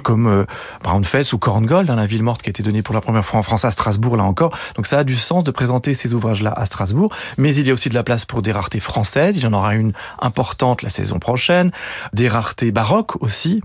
comme 0.03 0.27
euh, 0.27 0.45
Braunfels 0.83 1.33
ou 1.33 1.39
Korngold, 1.39 1.91
hein, 1.91 1.97
la 1.97 2.07
ville 2.07 2.23
morte 2.23 2.43
qui 2.43 2.49
a 2.49 2.53
été 2.53 2.63
donnée 2.63 2.83
pour 2.83 2.95
la 2.95 3.01
première 3.01 3.25
fois 3.25 3.39
en 3.39 3.43
France 3.43 3.65
à 3.65 3.71
Strasbourg 3.71 4.17
là 4.17 4.25
encore. 4.25 4.57
Donc 4.77 4.87
ça 4.87 4.99
a 4.99 5.05
du 5.05 5.17
sens 5.17 5.45
de 5.45 5.51
présenter 5.51 5.95
ces 5.95 6.15
ouvrages-là 6.15 6.53
à 6.53 6.67
Strasbourg, 6.67 7.13
mais 7.37 7.55
il 7.55 7.67
y 7.67 7.71
a 7.71 7.75
aussi 7.75 7.89
de 7.89 7.95
la 7.95 8.03
place 8.09 8.25
pour 8.25 8.41
des 8.41 8.53
raretés 8.53 8.81
françaises. 8.81 9.37
Il 9.37 9.43
y 9.43 9.47
en 9.47 9.53
aura 9.53 9.75
une 9.75 9.93
importante 10.19 10.81
la 10.81 10.88
saison 10.88 11.19
prochaine, 11.19 11.73
des 12.15 12.27
raretés 12.27 12.73
baroques 12.73 13.23
aussi, 13.23 13.61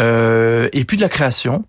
euh, 0.00 0.68
et 0.74 0.84
puis 0.84 0.98
de 0.98 1.02
la 1.02 1.08
création. 1.08 1.64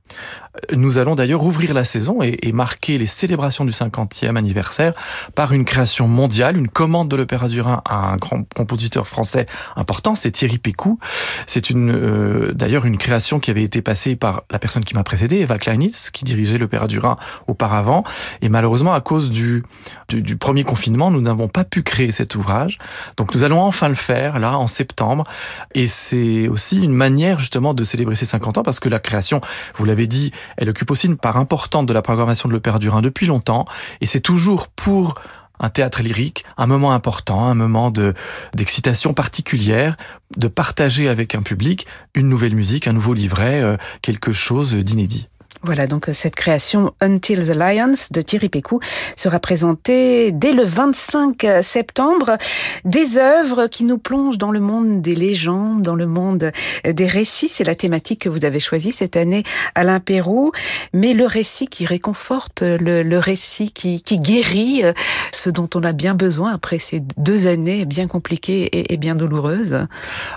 Nous 0.74 0.98
allons 0.98 1.16
d'ailleurs 1.16 1.44
ouvrir 1.44 1.74
la 1.74 1.86
saison 1.86 2.22
et, 2.22 2.52
marquer 2.52 2.98
les 2.98 3.06
célébrations 3.06 3.66
du 3.66 3.72
50e 3.72 4.36
anniversaire 4.36 4.94
par 5.36 5.54
une 5.54 5.66
création 5.66 6.08
mondiale, 6.08 6.58
une 6.58 6.70
commande 6.70 7.10
de 7.10 7.16
l'Opéra 7.16 7.48
du 7.48 7.62
Rhin 7.62 7.82
à 7.86 8.12
un 8.12 8.18
grand 8.18 8.44
compositeur 8.56 9.08
français 9.08 9.46
important, 9.76 10.16
c'est 10.16 10.32
Thierry 10.32 10.58
Pécou. 10.58 10.98
C'est 11.46 11.70
une 11.70 11.92
euh, 11.92 12.54
d'ailleurs 12.54 12.86
une 12.86 12.98
création 12.98 13.40
qui 13.40 13.52
avait 13.52 13.64
été 13.64 13.82
passée 13.82 14.16
par 14.16 14.44
la 14.50 14.60
personne 14.60 14.84
qui 14.84 14.96
m'a 14.96 15.04
précédé, 15.04 15.38
Eva 15.38 15.60
Kleinitz, 15.60 16.10
qui 16.10 16.24
dirigeait 16.24 16.58
l'Opéra 16.58 16.88
du 16.88 17.00
Rhin 17.00 17.18
auparavant. 17.48 18.04
Et 18.42 18.50
malheureusement, 18.50 18.94
à 18.94 19.02
cause 19.02 19.30
du, 19.30 19.64
du, 20.10 20.22
du 20.22 20.38
premier 20.38 20.64
confinement, 20.64 21.12
nous 21.12 21.22
n'avons 21.22 21.48
pas 21.48 21.64
pu 21.64 21.84
créer 21.84 22.12
cet 22.12 22.36
ouvrage. 22.36 22.80
Donc 23.18 23.36
nous 23.36 23.44
allons 23.44 23.62
enfin 23.62 23.90
le 23.90 23.96
faire, 23.96 24.40
là, 24.40 24.58
en 24.58 24.68
septembre. 24.68 25.26
Et 25.74 25.88
c'est 25.88 26.48
aussi 26.48 26.82
une 26.82 26.94
manière 26.94 27.40
justement 27.40 27.74
de 27.74 27.84
célébrer 27.84 28.16
ces 28.16 28.26
50 28.26 28.60
ans, 28.60 28.64
parce 28.64 28.80
que 28.80 28.90
la 28.90 29.00
création, 29.00 29.42
vous 29.76 29.86
l'avez 29.86 30.08
dit, 30.08 30.32
elle 30.58 30.70
occupe 30.70 30.92
aussi 30.92 31.08
une 31.08 31.18
part 31.18 31.38
importante 31.38 31.86
de 31.86 31.94
la 31.94 32.02
programmation 32.02 32.48
de 32.48 32.54
l'Opéra 32.54 32.80
du 32.80 32.90
Rhin 32.90 33.02
depuis 33.02 33.26
longtemps, 33.26 33.66
et 34.02 34.06
c'est 34.06 34.22
toujours 34.22 34.68
pour 34.70 35.16
un 35.60 35.70
théâtre 35.70 36.02
lyrique, 36.02 36.46
un 36.58 36.68
moment 36.68 36.92
important, 36.92 37.46
un 37.46 37.56
moment 37.56 37.92
de 37.92 38.14
d'excitation 38.54 39.14
particulière, 39.14 39.98
de 40.38 40.48
partager 40.48 41.10
avec 41.10 41.36
un 41.36 41.42
public 41.42 41.88
une 42.14 42.30
nouvelle 42.30 42.56
musique, 42.56 42.88
un 42.88 42.94
nouveau 42.94 43.14
livret, 43.14 43.62
euh, 43.62 43.78
quelque 44.02 44.32
chose 44.32 44.76
d'inédit. 44.76 45.30
Voilà, 45.64 45.88
donc 45.88 46.08
euh, 46.08 46.14
cette 46.14 46.36
création 46.36 46.94
Until 47.02 47.48
the 47.48 47.56
Lions 47.56 48.08
de 48.12 48.22
Thierry 48.22 48.48
Pécou 48.48 48.80
sera 49.16 49.40
présentée 49.40 50.32
dès 50.32 50.54
le 50.54 50.64
25 50.64 51.48
septembre. 51.64 52.38
Des 52.86 53.18
œuvres 53.18 53.66
qui 53.66 53.84
nous 53.84 53.98
plongent 53.98 54.38
dans 54.38 54.52
le 54.52 54.60
monde 54.60 55.02
des 55.02 55.16
légendes, 55.16 55.82
dans 55.82 55.96
le 55.96 56.06
monde 56.06 56.52
des 56.86 57.08
récits. 57.08 57.50
C'est 57.50 57.64
la 57.64 57.74
thématique 57.74 58.22
que 58.22 58.30
vous 58.30 58.46
avez 58.46 58.60
choisie 58.60 58.92
cette 58.92 59.18
année, 59.18 59.44
Alain 59.74 60.00
Pérou. 60.00 60.52
Mais 60.94 61.14
le 61.14 61.26
récit 61.26 61.68
qui 61.68 61.86
réconforte, 61.86 62.62
le, 62.62 63.18
récit 63.18 63.72
qui, 63.72 64.02
guérit, 64.20 64.84
euh, 64.84 64.94
ce 65.32 65.50
dont 65.50 65.70
on 65.74 65.84
a 65.84 65.92
bien 65.92 66.14
besoin 66.14 66.54
après 66.54 66.78
ces 66.78 67.02
deux 67.18 67.48
années 67.48 67.86
bien 67.86 68.08
compliquées 68.08 68.94
et, 68.94 68.98
bien 68.98 69.16
douloureuses. 69.16 69.88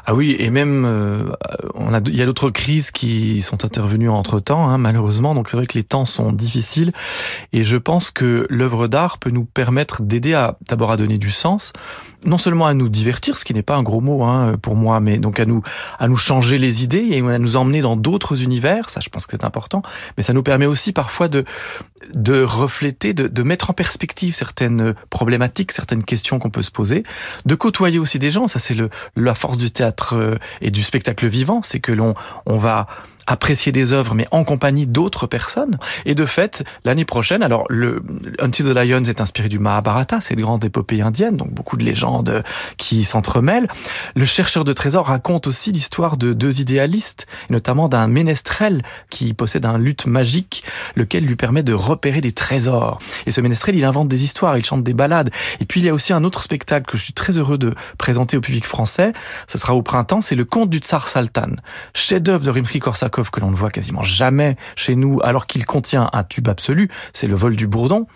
Ah 0.07 0.15
oui, 0.15 0.35
et 0.39 0.49
même, 0.49 0.85
euh, 0.87 1.25
il 2.07 2.17
y 2.17 2.23
a 2.23 2.27
d'autres 2.27 2.51
crises 2.51 2.91
qui 2.91 3.43
sont 3.43 3.65
intervenues 3.65 4.09
entre 4.09 4.41
temps, 4.41 4.69
hein, 4.69 4.79
malheureusement 4.79 5.10
donc 5.19 5.49
c'est 5.49 5.57
vrai 5.57 5.67
que 5.67 5.77
les 5.77 5.85
temps 5.85 6.05
sont 6.05 6.33
difficiles. 6.33 6.93
Et 7.53 7.65
je 7.65 7.77
pense 7.77 8.11
que 8.11 8.47
l'œuvre 8.49 8.89
d'art 8.89 9.19
peut 9.19 9.31
nous 9.31 9.45
permettre 9.45 10.03
d'aider 10.03 10.35
à 10.35 10.57
d'abord 10.69 10.91
à 10.91 10.97
donner 10.97 11.19
du 11.19 11.31
sens, 11.31 11.73
non 12.25 12.39
seulement 12.39 12.67
à 12.67 12.75
nous 12.75 12.89
divertir, 12.89 13.37
ce 13.37 13.45
qui 13.45 13.55
n'est 13.55 13.63
pas 13.63 13.77
un 13.77 13.83
gros 13.83 14.01
mot 14.01 14.25
hein, 14.25 14.57
pour 14.61 14.77
moi, 14.77 15.01
mais 15.01 15.19
donc 15.19 15.41
à 15.41 15.45
nous 15.45 15.63
à 15.99 16.09
nous 16.09 16.17
changer 16.17 16.59
les 16.59 16.83
idées 16.83 17.07
et 17.11 17.21
à 17.21 17.39
nous 17.39 17.57
emmener 17.57 17.81
dans 17.81 17.97
d'autres 17.97 18.43
univers. 18.43 18.91
Ça, 18.91 19.01
je 19.01 19.09
pense 19.09 19.27
que 19.27 19.33
c'est 19.33 19.45
important. 19.45 19.83
Mais 20.17 20.23
ça 20.23 20.33
nous 20.33 20.43
permet 20.43 20.67
aussi 20.67 20.93
parfois 20.93 21.29
de 21.29 21.45
de 22.15 22.43
refléter, 22.43 23.13
de, 23.13 23.29
de 23.29 23.43
mettre 23.43 23.71
en 23.71 23.75
perspective 23.75 24.35
certaines 24.35 24.95
problématiques, 25.11 25.73
certaines 25.73 26.03
questions 26.03 26.39
qu'on 26.39 26.51
peut 26.51 26.63
se 26.63 26.71
poser, 26.71 27.03
de 27.45 27.55
côtoyer 27.55 27.99
aussi 27.99 28.19
des 28.19 28.31
gens. 28.31 28.49
Ça, 28.49 28.59
c'est 28.59 28.75
le 28.75 28.91
la 29.17 29.35
force 29.35 29.59
du 29.59 29.71
théâtre 29.71 30.15
euh, 30.17 30.37
et 30.61 30.71
du 30.71 30.83
spectacle 30.83 31.27
vivant, 31.27 31.61
c'est 31.63 31.81
que 31.81 31.93
l'on 31.93 32.15
on 32.47 32.57
va 32.57 32.87
apprécier 33.31 33.71
des 33.71 33.93
œuvres, 33.93 34.15
mais 34.15 34.27
en 34.33 34.43
compagnie 34.43 34.87
d'autres 34.87 35.27
personnes. 35.27 35.79
Et 36.05 36.15
de 36.15 36.27
fait, 36.27 36.65
l'année 36.85 37.05
prochaine, 37.05 37.43
alors 37.43 37.65
le 37.69 38.03
Until 38.41 38.65
the 38.65 38.77
Lions 38.77 39.05
est 39.05 39.21
inspiré 39.21 39.49
du 39.49 39.59
Mahabharata, 39.59 40.21
cette 40.21 40.39
grande 40.39 40.65
épopée 40.65 41.01
indienne, 41.01 41.37
donc 41.37 41.53
beaucoup 41.53 41.77
de 41.77 41.85
légendes 41.85 42.43
qui 42.77 43.05
s'entremêlent. 43.05 43.69
Le 44.17 44.25
chercheur 44.25 44.65
de 44.65 44.73
trésors 44.73 45.07
raconte 45.07 45.47
aussi 45.47 45.71
l'histoire 45.71 46.17
de 46.17 46.33
deux 46.33 46.61
idéalistes, 46.61 47.27
notamment 47.51 47.89
d'un 47.89 48.09
ménestrel 48.09 48.83
qui 49.11 49.33
possède 49.33 49.65
un 49.65 49.79
luth 49.79 50.07
magique, 50.07 50.65
lequel 50.97 51.25
lui 51.25 51.37
permet 51.37 51.63
de 51.63 51.73
repérer 51.73 52.21
des 52.21 52.33
trésors. 52.33 52.99
Et 53.27 53.31
ce 53.31 53.41
ménestrel, 53.41 53.77
il 53.77 53.85
invente 53.85 54.09
des 54.09 54.25
histoires, 54.25 54.59
il 54.59 54.65
chante 54.65 54.83
des 54.83 54.95
ballades. 54.95 55.31
Et 55.61 55.67
puis 55.67 55.81
il 55.81 55.87
y 55.87 55.89
a 55.89 55.95
aussi 55.95 56.13
un 56.13 56.25
autre 56.25 56.43
spectacle 56.43 56.91
que 56.91 56.99
je 56.99 57.05
suis 57.05 57.13
très 57.13 57.39
heureux 57.39 57.59
de 57.59 57.75
présenter 57.97 58.37
au 58.37 58.41
public 58.41 58.67
français. 58.67 59.13
Ce 59.47 59.57
sera 59.57 59.75
au 59.75 59.83
printemps, 59.83 60.21
c'est 60.21 60.35
le 60.35 60.45
conte 60.45 60.71
du 60.71 60.79
Tsar 60.79 61.07
Saltan, 61.07 61.53
chef-d'œuvre 61.95 62.45
de 62.45 62.51
Rimsky-Korsakov 62.51 63.20
que 63.29 63.41
l'on 63.41 63.51
ne 63.51 63.57
voit 63.57 63.71
quasiment 63.71 64.03
jamais 64.03 64.57
chez 64.77 64.97
nous, 64.97 65.21
alors 65.23 65.47
qu'il 65.47 65.67
contient 65.67 66.09
un 66.15 66.25
tube 66.25 66.49
absolu, 66.49 66.89
c'est 67.13 67.27
le 67.27 67.35
vol 67.35 67.57
du 67.57 67.67
bourdon, 67.67 68.07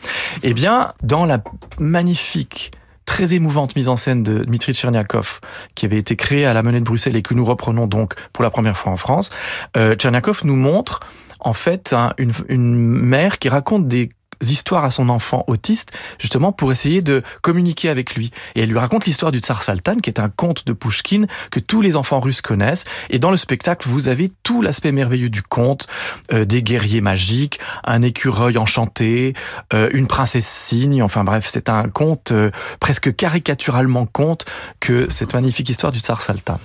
eh 0.43 0.55
bien, 0.55 0.93
dans 1.03 1.27
la 1.27 1.43
magnifique 1.79 2.71
très 3.05 3.35
émouvante 3.35 3.77
mise 3.77 3.89
en 3.89 3.97
scène 3.97 4.23
de 4.23 4.45
Dmitri 4.45 4.73
Tcherniakov, 4.73 5.41
qui 5.75 5.85
avait 5.85 5.99
été 5.99 6.17
créée 6.17 6.47
à 6.47 6.55
la 6.55 6.63
Monnaie 6.63 6.81
de 6.81 6.85
Bruxelles 6.85 7.17
et 7.17 7.23
que 7.23 7.35
nous 7.35 7.45
reprenons 7.45 7.87
donc 7.87 8.15
pour 8.33 8.43
la 8.43 8.51
première 8.51 8.77
fois 8.77 8.93
en 8.93 8.97
France, 8.97 9.29
euh, 9.77 9.95
Tcherniakov 9.95 10.41
nous 10.45 10.57
montre 10.57 11.01
en 11.41 11.53
fait 11.53 11.95
une, 12.17 12.33
une 12.49 12.75
mère 12.75 13.39
qui 13.39 13.51
raconte 13.51 13.87
des 13.87 14.09
histoires 14.43 14.85
à 14.85 14.91
son 14.91 15.09
enfant 15.09 15.45
autiste, 15.47 15.93
justement 16.19 16.53
pour 16.53 16.73
essayer 16.73 17.03
de 17.03 17.23
communiquer 17.43 17.89
avec 17.89 18.15
lui. 18.15 18.31
Et 18.55 18.63
elle 18.63 18.69
lui 18.69 18.79
raconte 18.79 19.07
l'histoire 19.07 19.33
du 19.33 19.39
Tsar 19.39 19.63
Saltan, 19.63 19.97
qui 19.97 20.11
est 20.11 20.21
un 20.21 20.29
conte 20.29 20.67
de 20.67 20.73
Pushkin 20.73 21.27
que 21.51 21.61
tous 21.61 21.81
les 21.81 21.97
enfants 21.97 22.21
russes 22.21 22.41
connaissent. 22.41 22.85
Et 23.11 23.19
dans 23.19 23.31
le 23.31 23.37
spectacle, 23.37 23.89
vous 23.89 24.09
avez 24.09 24.31
tout 24.43 24.63
l'aspect 24.63 24.93
merveilleux 24.93 25.31
du 25.31 25.43
conte, 25.43 25.87
euh, 26.33 26.45
des 26.45 26.63
guerriers 26.63 27.01
magiques, 27.01 27.61
un 27.85 28.03
écureuil 28.03 28.59
enchanté, 28.59 29.35
euh, 29.73 29.89
une 29.93 30.07
princesse 30.07 30.49
cygne. 30.49 31.03
Enfin 31.03 31.25
bref, 31.25 31.49
c'est 31.51 31.69
un 31.69 31.89
conte 31.89 32.33
euh, 32.33 32.51
presque 32.81 33.15
caricaturalement 33.15 34.07
conte 34.07 34.45
que 34.81 35.11
cette 35.11 35.35
magnifique 35.35 35.69
histoire 35.69 35.93
du 35.93 36.01
Tsar 36.01 36.23
Saltan. 36.23 36.59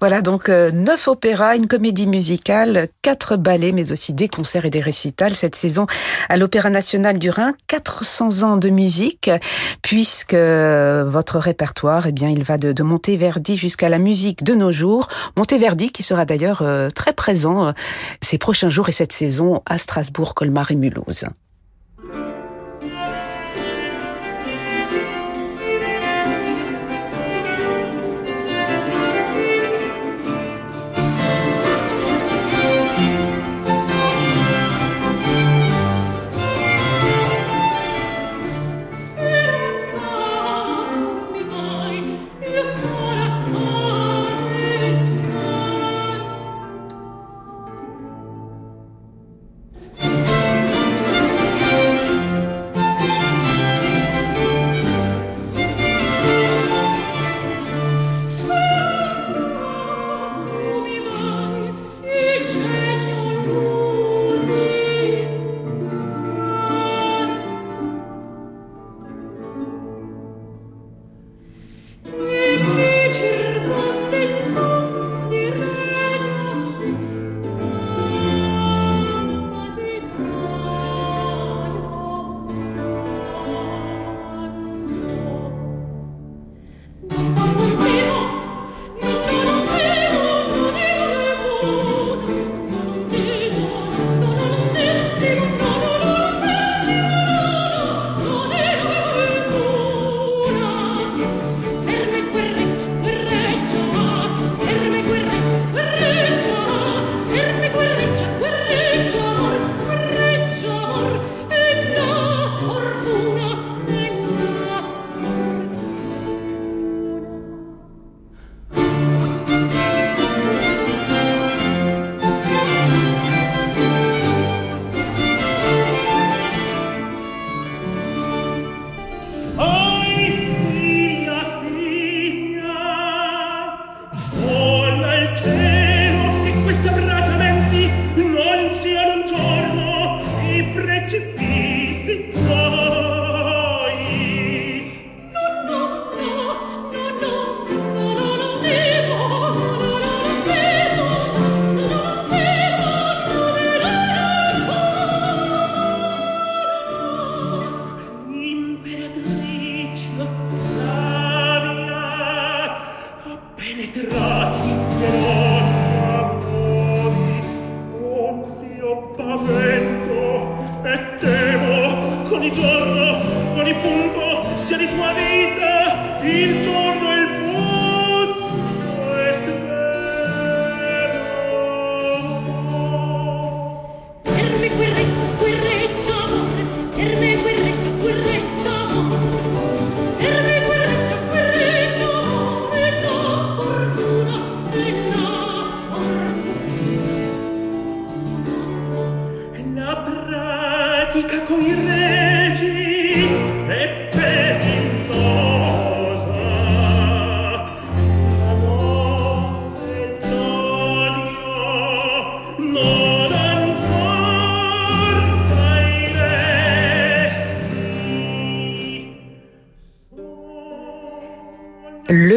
Voilà 0.00 0.22
donc 0.22 0.48
neuf 0.48 1.08
opéras, 1.08 1.56
une 1.56 1.66
comédie 1.66 2.06
musicale, 2.06 2.88
quatre 3.02 3.36
ballets, 3.36 3.72
mais 3.72 3.92
aussi 3.92 4.12
des 4.12 4.28
concerts 4.28 4.64
et 4.64 4.70
des 4.70 4.80
récitals 4.80 5.34
cette 5.34 5.56
saison 5.56 5.86
à 6.28 6.36
l'Opéra 6.36 6.70
national 6.70 7.03
du 7.12 7.30
Rhin, 7.30 7.54
400 7.66 8.42
ans 8.42 8.56
de 8.56 8.70
musique, 8.70 9.30
puisque 9.82 10.34
votre 10.34 11.38
répertoire, 11.38 12.06
eh 12.06 12.12
bien, 12.12 12.30
il 12.30 12.42
va 12.42 12.56
de, 12.56 12.72
de 12.72 12.82
Monteverdi 12.82 13.56
jusqu'à 13.56 13.88
la 13.88 13.98
musique 13.98 14.42
de 14.42 14.54
nos 14.54 14.72
jours. 14.72 15.08
Monteverdi 15.36 15.90
qui 15.90 16.02
sera 16.02 16.24
d'ailleurs 16.24 16.62
euh, 16.62 16.88
très 16.88 17.12
présent 17.12 17.66
euh, 17.66 17.72
ces 18.22 18.38
prochains 18.38 18.70
jours 18.70 18.88
et 18.88 18.92
cette 18.92 19.12
saison 19.12 19.60
à 19.66 19.78
Strasbourg, 19.78 20.34
Colmar 20.34 20.70
et 20.70 20.76
Mulhouse. 20.76 21.26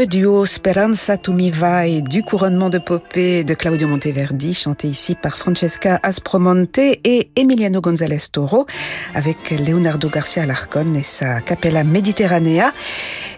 Duo 0.08 0.46
Speranza 0.46 1.18
tu 1.18 1.32
mi 1.34 1.52
vai 1.52 2.02
du 2.02 2.24
couronnement 2.24 2.70
de 2.70 2.78
Popée 2.78 3.44
de 3.44 3.54
Claudio 3.54 3.90
Monteverdi, 3.90 4.54
chanté 4.54 4.88
ici 4.88 5.16
par 5.16 5.38
Francesca 5.38 6.00
Aspromonte 6.02 6.78
et 6.78 7.30
Emiliano 7.36 7.82
González 7.82 8.30
Toro, 8.32 8.66
avec 9.14 9.52
Leonardo 9.52 10.08
Garcia 10.08 10.46
Larcon 10.46 10.94
et 10.94 11.04
sa 11.04 11.42
Capella 11.42 11.84
Mediterranea. 11.84 12.72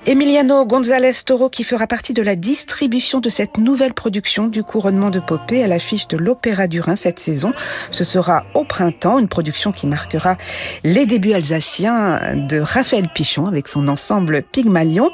Emiliano 0.06 0.64
González 0.68 1.24
Toro 1.26 1.50
qui 1.50 1.64
fera 1.64 1.88
partie 1.88 2.14
de 2.14 2.22
la 2.22 2.36
distribution 2.36 3.20
de 3.20 3.30
cette 3.30 3.58
nouvelle 3.58 3.96
production 3.96 4.48
du 4.48 4.64
couronnement 4.64 5.10
de 5.10 5.20
Popée 5.20 5.64
à 5.64 5.68
l'affiche 5.68 6.08
de 6.08 6.18
l'Opéra 6.18 6.68
du 6.68 6.82
Rhin 6.82 6.96
cette 6.96 7.18
saison. 7.18 7.52
Ce 7.90 8.04
sera 8.04 8.46
au 8.54 8.64
printemps, 8.64 9.18
une 9.18 9.28
production 9.28 9.72
qui 9.72 9.88
marquera 9.88 10.38
les 10.84 11.08
débuts 11.08 11.34
alsaciens 11.34 12.20
de 12.36 12.60
Raphaël 12.60 13.10
Pichon 13.12 13.46
avec 13.46 13.68
son 13.68 13.88
ensemble 13.88 14.44
Pygmalion. 14.44 15.10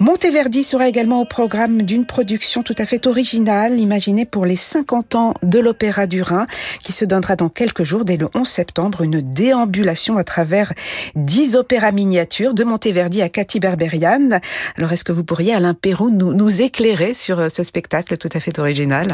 Monteverdi 0.00 0.64
sera 0.64 0.88
également 0.88 1.20
au 1.20 1.26
programme 1.26 1.82
d'une 1.82 2.06
production 2.06 2.62
tout 2.62 2.74
à 2.78 2.86
fait 2.86 3.06
originale, 3.06 3.78
imaginée 3.78 4.24
pour 4.24 4.46
les 4.46 4.56
50 4.56 5.14
ans 5.14 5.34
de 5.42 5.58
l'Opéra 5.58 6.06
du 6.06 6.22
Rhin, 6.22 6.46
qui 6.82 6.92
se 6.92 7.04
donnera 7.04 7.36
dans 7.36 7.50
quelques 7.50 7.82
jours, 7.82 8.06
dès 8.06 8.16
le 8.16 8.30
11 8.34 8.48
septembre, 8.48 9.02
une 9.02 9.20
déambulation 9.20 10.16
à 10.16 10.24
travers 10.24 10.72
10 11.16 11.54
opéras 11.56 11.92
miniatures 11.92 12.54
de 12.54 12.64
Monteverdi 12.64 13.20
à 13.20 13.28
Cathy 13.28 13.60
Berberian. 13.60 14.40
Alors, 14.78 14.90
est-ce 14.90 15.04
que 15.04 15.12
vous 15.12 15.22
pourriez, 15.22 15.52
Alain 15.52 15.74
Perrou, 15.74 16.08
nous, 16.08 16.62
éclairer 16.62 17.12
sur 17.12 17.50
ce 17.50 17.62
spectacle 17.62 18.16
tout 18.16 18.30
à 18.32 18.40
fait 18.40 18.58
original? 18.58 19.08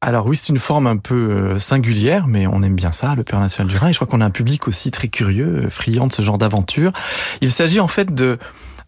Alors 0.00 0.26
oui, 0.26 0.36
c'est 0.36 0.48
une 0.48 0.58
forme 0.58 0.88
un 0.88 0.96
peu 0.96 1.14
euh, 1.14 1.58
singulière, 1.60 2.26
mais 2.26 2.46
on 2.48 2.62
aime 2.62 2.76
bien 2.76 2.92
ça, 2.92 3.14
l'Opéra 3.16 3.40
national 3.40 3.72
du 3.72 3.76
Rhin. 3.76 3.88
Et 3.88 3.92
je 3.92 3.98
crois 3.98 4.08
qu'on 4.08 4.20
a 4.20 4.24
un 4.24 4.30
public 4.30 4.66
aussi 4.66 4.90
très 4.90 5.08
curieux, 5.08 5.66
euh, 5.66 5.70
friand 5.70 6.08
de 6.08 6.12
ce 6.12 6.22
genre 6.22 6.38
d'aventure. 6.38 6.92
Il 7.40 7.52
s'agit 7.52 7.78
en 7.78 7.88
fait 7.88 8.12
de 8.12 8.38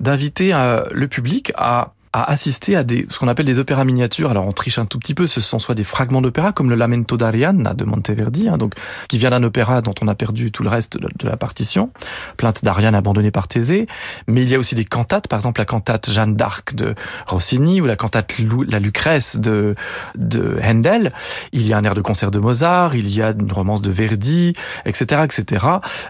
d'inviter 0.01 0.53
euh, 0.55 0.83
le 0.91 1.07
public 1.09 1.53
à 1.57 1.93
à 2.13 2.29
assister 2.31 2.75
à 2.75 2.83
des, 2.83 3.07
ce 3.09 3.19
qu'on 3.19 3.29
appelle 3.29 3.47
des 3.47 3.59
opéras 3.59 3.85
miniatures. 3.85 4.31
Alors 4.31 4.47
on 4.47 4.53
triche 4.53 4.79
un 4.79 4.85
tout 4.85 4.99
petit 4.99 5.15
peu, 5.15 5.27
ce 5.27 5.41
sont 5.41 5.61
soit 5.61 5.77
des 5.77 5.85
fragments 5.85 6.21
d'opéra 6.21 6.53
comme 6.53 6.69
le 6.69 6.75
Lamento 6.75 7.17
d'Arianna 7.17 7.73
de 7.75 7.85
Monteverdi, 7.85 8.49
hein, 8.49 8.59
donc 8.59 8.75
qui 9.09 9.19
vient 9.19 9.31
d'un 9.31 9.43
opéra 9.45 9.81
dont 9.81 9.95
on 10.03 10.09
a 10.09 10.15
perdu 10.17 10.51
tout 10.51 10.65
le 10.65 10.71
reste 10.71 10.99
de, 10.99 11.09
la 11.23 11.37
partition, 11.37 11.91
plainte 12.37 12.65
d'Ariane 12.65 12.97
abandonnée 12.97 13.31
par 13.31 13.47
Thésée. 13.47 13.87
Mais 14.27 14.43
il 14.43 14.49
y 14.49 14.57
a 14.57 14.59
aussi 14.59 14.75
des 14.75 14.85
cantates, 14.85 15.29
par 15.29 15.39
exemple 15.39 15.61
la 15.61 15.65
cantate 15.65 16.11
Jeanne 16.11 16.35
d'Arc 16.35 16.75
de 16.75 16.95
Rossini 17.27 17.81
ou 17.81 17.87
la 17.87 17.97
cantate 17.97 18.39
la 18.69 18.81
Lucrèce 18.81 19.37
de 19.37 19.77
de 20.17 20.59
Handel. 20.65 21.13
Il 21.53 21.67
y 21.67 21.73
a 21.73 21.79
un 21.79 21.85
air 21.85 21.95
de 21.95 22.01
concert 22.01 22.33
de 22.33 22.41
Mozart, 22.41 22.97
il 22.97 23.09
y 23.09 23.23
a 23.23 23.31
une 23.31 23.53
romance 23.53 23.83
de 23.83 23.91
Verdi, 23.91 24.55
etc., 24.85 25.23
etc. 25.25 25.67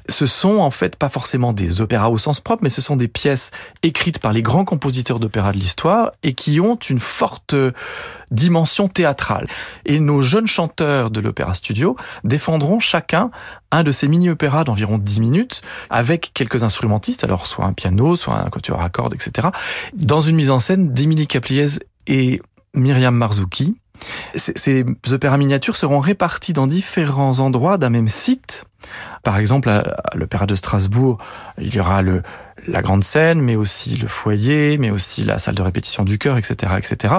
Ce 0.08 0.24
sont 0.24 0.58
en 0.58 0.70
fait 0.70 0.96
pas 0.96 1.10
forcément 1.10 1.52
des 1.52 1.82
opéras 1.82 2.08
au 2.08 2.16
sens 2.16 2.40
propre, 2.40 2.62
mais 2.62 2.70
ce 2.70 2.80
sont 2.80 2.96
des 2.96 3.08
pièces 3.08 3.50
écrites 3.82 4.18
par 4.18 4.32
les 4.32 4.42
grands 4.42 4.64
compositeurs 4.64 5.20
d'opéra 5.20 5.52
de 5.52 5.58
l'histoire 5.58 5.89
et 6.22 6.34
qui 6.34 6.60
ont 6.60 6.76
une 6.76 6.98
forte 6.98 7.54
dimension 8.30 8.88
théâtrale. 8.88 9.46
Et 9.84 9.98
nos 10.00 10.20
jeunes 10.20 10.46
chanteurs 10.46 11.10
de 11.10 11.20
l'Opéra 11.20 11.54
Studio 11.54 11.96
défendront 12.24 12.78
chacun 12.78 13.30
un 13.72 13.82
de 13.82 13.92
ces 13.92 14.08
mini-opéras 14.08 14.64
d'environ 14.64 14.98
10 14.98 15.20
minutes 15.20 15.62
avec 15.90 16.32
quelques 16.34 16.62
instrumentistes, 16.62 17.24
alors 17.24 17.46
soit 17.46 17.64
un 17.64 17.72
piano, 17.72 18.16
soit 18.16 18.34
un 18.34 18.48
quatuor 18.50 18.80
à 18.80 18.88
cordes, 18.88 19.14
etc., 19.14 19.48
dans 19.94 20.20
une 20.20 20.36
mise 20.36 20.50
en 20.50 20.58
scène 20.58 20.92
d'Émilie 20.92 21.26
Capliez 21.26 21.68
et 22.06 22.40
Myriam 22.74 23.14
Marzouki. 23.14 23.76
Ces 24.34 24.84
opéras 25.10 25.36
miniatures 25.36 25.76
seront 25.76 26.00
répartis 26.00 26.52
dans 26.52 26.66
différents 26.66 27.40
endroits 27.40 27.76
d'un 27.76 27.90
même 27.90 28.08
site. 28.08 28.64
Par 29.22 29.38
exemple, 29.38 29.68
à 29.68 29.84
l'Opéra 30.14 30.46
de 30.46 30.54
Strasbourg, 30.54 31.18
il 31.58 31.74
y 31.74 31.80
aura 31.80 32.02
le, 32.02 32.22
la 32.66 32.82
grande 32.82 33.04
scène, 33.04 33.40
mais 33.40 33.56
aussi 33.56 33.96
le 33.96 34.08
foyer, 34.08 34.78
mais 34.78 34.90
aussi 34.90 35.24
la 35.24 35.38
salle 35.38 35.54
de 35.54 35.62
répétition 35.62 36.04
du 36.04 36.18
chœur, 36.18 36.36
etc., 36.36 36.74
etc. 36.78 37.14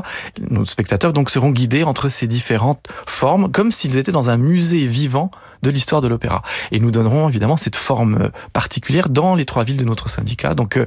Nos 0.49 0.65
spectateurs 0.65 1.13
donc 1.13 1.29
seront 1.29 1.51
guidés 1.51 1.83
entre 1.83 2.09
ces 2.09 2.27
différentes 2.27 2.87
formes, 3.05 3.51
comme 3.51 3.71
s'ils 3.71 3.97
étaient 3.97 4.11
dans 4.11 4.29
un 4.29 4.37
musée 4.37 4.87
vivant 4.87 5.31
de 5.61 5.69
l'histoire 5.69 6.01
de 6.01 6.07
l'opéra. 6.07 6.41
Et 6.71 6.79
nous 6.79 6.91
donnerons 6.91 7.29
évidemment 7.29 7.57
cette 7.57 7.75
forme 7.75 8.31
particulière 8.53 9.09
dans 9.09 9.35
les 9.35 9.45
trois 9.45 9.63
villes 9.63 9.77
de 9.77 9.85
notre 9.85 10.09
syndicat, 10.09 10.55
donc 10.55 10.79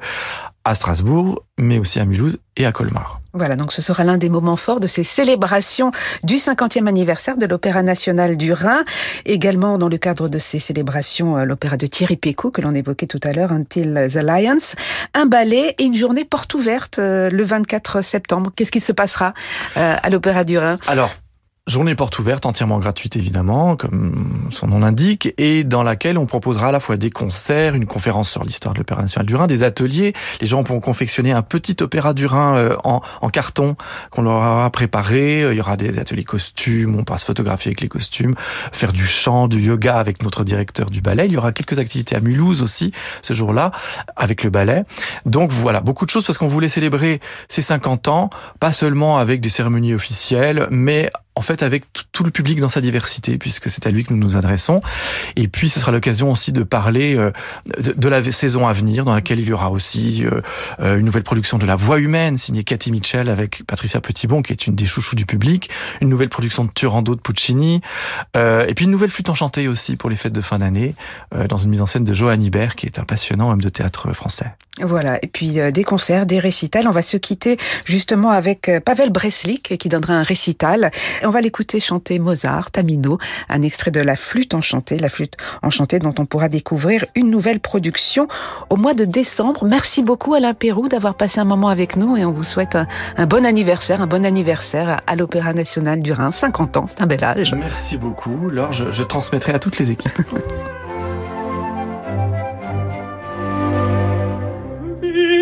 à 0.65 0.75
Strasbourg, 0.75 1.43
mais 1.59 1.79
aussi 1.79 2.01
à 2.01 2.05
Mulhouse 2.05 2.39
et 2.57 2.67
à 2.67 2.73
Colmar. 2.73 3.21
Voilà, 3.35 3.57
donc 3.57 3.73
ce 3.73 3.83
sera 3.83 4.05
l'un 4.05 4.17
des 4.17 4.29
moments 4.29 4.57
forts 4.57 4.81
de 4.81 4.87
ces 4.87 5.03
célébrations 5.03 5.91
du 6.23 6.37
50e 6.37 6.87
anniversaire 6.87 7.37
de 7.37 7.47
l'Opéra 7.47 7.83
national 7.83 8.37
du 8.37 8.53
Rhin. 8.53 8.85
Également, 9.27 9.77
dans 9.77 9.89
le 9.89 9.99
cadre 9.99 10.29
de 10.29 10.39
ces 10.39 10.61
célébrations, 10.61 11.45
l'opéra 11.45 11.77
de 11.77 11.87
Thierry 11.87 12.17
Pécou, 12.17 12.51
que 12.51 12.61
l'on 12.61 12.71
évoquait 12.71 13.07
tout 13.07 13.21
à 13.25 13.33
l'heure, 13.33 13.51
Until 13.51 14.07
the 14.09 14.23
Lions, 14.23 14.75
un 15.15 15.27
ballet 15.27 15.75
et 15.79 15.85
une 15.85 15.97
journée 15.97 16.25
porte 16.25 16.55
ouverte 16.55 16.99
le 16.99 17.43
24 17.43 18.03
septembre. 18.03 18.53
Qu'est-ce 18.55 18.71
qui 18.71 18.81
se 18.81 18.93
passera 18.93 19.35
à 19.75 20.09
l'Opéra 20.11 20.45
du 20.45 20.57
Rhin? 20.57 20.79
Alors, 20.87 21.11
Journée 21.67 21.95
porte 21.95 22.19
ouverte, 22.19 22.45
entièrement 22.45 22.79
gratuite 22.79 23.17
évidemment, 23.17 23.75
comme 23.75 24.49
son 24.51 24.67
nom 24.67 24.81
l'indique, 24.81 25.33
et 25.39 25.65
dans 25.65 25.83
laquelle 25.83 26.19
on 26.19 26.27
proposera 26.27 26.69
à 26.69 26.73
la 26.73 26.79
fois 26.79 26.99
des 26.99 27.09
concerts, 27.09 27.75
une 27.75 27.87
conférence 27.87 28.29
sur 28.29 28.45
l'histoire 28.45 28.75
de 28.75 28.81
l'Opéra 28.81 29.01
national 29.01 29.25
du 29.25 29.35
Rhin, 29.35 29.47
des 29.47 29.63
ateliers. 29.63 30.13
Les 30.43 30.47
gens 30.47 30.63
pourront 30.63 30.81
confectionner 30.81 31.33
un 31.33 31.41
petit 31.41 31.77
opéra 31.81 32.13
du 32.13 32.27
Rhin 32.27 32.77
en, 32.85 33.01
en 33.23 33.29
carton 33.31 33.77
qu'on 34.11 34.21
leur 34.21 34.35
aura 34.35 34.69
préparé. 34.69 35.51
Il 35.51 35.57
y 35.57 35.61
aura 35.61 35.79
des 35.79 35.99
ateliers 35.99 36.25
costumes, 36.25 36.97
on 36.99 37.05
passe 37.05 37.25
photographier 37.25 37.71
avec 37.71 37.81
les 37.81 37.89
costumes, 37.89 38.35
faire 38.73 38.93
du 38.93 39.07
chant, 39.07 39.49
du 39.49 39.59
yoga 39.59 39.97
avec 39.97 40.23
notre 40.23 40.45
directeur 40.45 40.91
du 40.91 41.01
ballet. 41.01 41.25
Il 41.25 41.33
y 41.33 41.39
aura 41.39 41.53
quelques 41.53 41.79
activités 41.79 42.15
à 42.15 42.21
Mulhouse 42.21 42.61
aussi 42.61 42.91
ce 43.23 43.33
jour-là 43.33 43.71
avec 44.17 44.45
le 44.45 44.51
ballet. 44.51 44.85
Donc 45.25 45.51
voilà, 45.51 45.81
beaucoup 45.81 46.05
de 46.05 46.11
choses 46.11 46.25
parce 46.25 46.37
qu'on 46.37 46.47
voulait 46.47 46.69
célébrer 46.69 47.23
ces 47.49 47.63
50 47.63 48.09
ans, 48.09 48.29
pas 48.61 48.73
seulement 48.73 49.17
avec 49.17 49.41
des 49.41 49.49
cérémonies 49.49 49.95
officielles, 49.95 50.69
mais 50.71 51.11
en 51.35 51.41
fait 51.41 51.63
avec 51.63 51.85
tout 52.13 52.25
le 52.25 52.31
public 52.31 52.61
dans 52.61 52.69
sa 52.69 52.81
diversité, 52.81 53.39
puisque 53.39 53.71
c'est 53.71 53.87
à 53.87 53.91
lui 53.91 54.05
que 54.05 54.13
nous 54.13 54.19
nous 54.19 54.37
adressons. 54.37 54.81
Et 55.37 55.49
puis 55.49 55.69
ce 55.69 55.81
sera 55.81 55.93
l'occasion 55.93 56.31
aussi 56.31 56.53
de 56.53 56.63
parler 56.63 57.17
de 57.79 58.09
la 58.09 58.23
saison 58.33 58.67
à 58.67 58.73
venir, 58.73 59.05
dans 59.05 59.15
laquelle 59.15 59.41
il 59.41 59.49
y 59.49 59.53
aura 59.53 59.71
aussi 59.71 60.25
une 60.79 61.01
nouvelle 61.01 61.23
production 61.23 61.59
de 61.59 61.67
La 61.67 61.77
Voix 61.77 61.99
humaine, 61.99 62.39
signée 62.39 62.65
Cathy 62.65 62.93
Mitchell 62.93 63.29
avec 63.29 63.65
Patricia 63.67 64.01
Petitbon, 64.01 64.43
qui 64.43 64.53
est 64.53 64.67
une 64.67 64.75
des 64.75 64.87
chouchous 64.87 65.17
du 65.17 65.27
public, 65.27 65.71
une 66.01 66.09
nouvelle 66.09 66.29
production 66.29 66.65
de 66.65 66.71
Turando 66.71 67.15
de 67.15 67.21
Puccini, 67.21 67.81
et 68.35 68.75
puis 68.75 68.85
une 68.85 68.91
nouvelle 68.91 69.11
flûte 69.11 69.29
enchantée 69.29 69.69
aussi 69.69 69.97
pour 69.97 70.11
les 70.11 70.17
fêtes 70.17 70.33
de 70.33 70.41
fin 70.41 70.59
d'année, 70.59 70.95
dans 71.49 71.57
une 71.57 71.71
mise 71.71 71.83
en 71.83 71.87
scène 71.87 72.05
de 72.05 72.15
Johan 72.15 72.41
Ibert, 72.41 72.77
qui 72.77 72.87
est 72.87 72.99
un 72.99 73.05
passionnant 73.05 73.51
homme 73.51 73.63
de 73.63 73.69
théâtre 73.69 74.13
français. 74.13 74.53
Voilà, 74.81 75.21
et 75.23 75.29
puis 75.29 75.61
euh, 75.61 75.71
des 75.71 75.85
concerts, 75.85 76.27
des 76.27 76.41
récitals. 76.41 76.89
On 76.89 76.93
va 76.93 77.03
se 77.03 77.17
quitter 77.17 77.59
justement 77.85 78.31
avec 78.31 78.69
euh, 78.69 78.81
Pavel 78.81 79.11
Breslik 79.11 79.79
qui 79.79 79.89
donnera 79.89 80.15
un 80.15 80.25
récital. 80.25 80.91
On 81.25 81.31
va 81.31 81.41
l'écouter 81.41 81.81
chanter 81.81 82.19
Mozart, 82.19 82.71
Tamino, 82.71 83.19
un 83.49 83.63
extrait 83.63 83.91
de 83.91 84.01
La 84.01 84.15
flûte 84.15 84.55
enchantée, 84.55 84.99
la 84.99 85.09
flûte 85.09 85.37
enchantée 85.63 85.99
dont 85.99 86.15
on 86.19 86.27
pourra 86.27 86.49
découvrir 86.49 87.07
une 87.15 87.31
nouvelle 87.31 87.61
production 87.61 88.29
au 88.69 88.77
mois 88.77 88.95
de 88.95 89.05
décembre. 89.05 89.65
Merci 89.65 90.03
beaucoup 90.03 90.35
Alain 90.35 90.53
Pérou 90.53 90.89
d'avoir 90.89 91.15
passé 91.15 91.41
un 91.41 91.45
moment 91.45 91.69
avec 91.69 91.97
nous 91.97 92.17
et 92.17 92.25
on 92.25 92.33
vous 92.33 92.45
souhaite 92.45 92.77
un, 92.77 92.87
un 93.17 93.27
bon 93.27 93.47
anniversaire, 93.47 94.03
un 94.03 94.07
bon 94.07 94.27
anniversaire 94.27 95.01
à 95.07 95.17
l'Opéra 95.17 95.55
National 95.55 96.03
du 96.03 96.13
Rhin. 96.13 96.31
50 96.31 96.77
ans, 96.77 96.87
c'est 96.89 97.01
un 97.01 97.07
bel 97.07 97.25
âge. 97.25 97.55
Merci 97.55 97.97
beaucoup. 97.97 98.49
Alors 98.51 98.73
je, 98.73 98.91
je 98.91 99.03
transmettrai 99.03 99.53
à 99.53 99.59
toutes 99.59 99.79
les 99.79 99.91
équipes. 99.91 100.13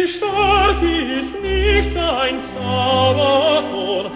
Wie 0.03 0.07
stark 0.07 0.83
ist 0.83 1.41
nicht 1.43 1.97
ein 1.97 2.41
Zauberton, 2.41 4.11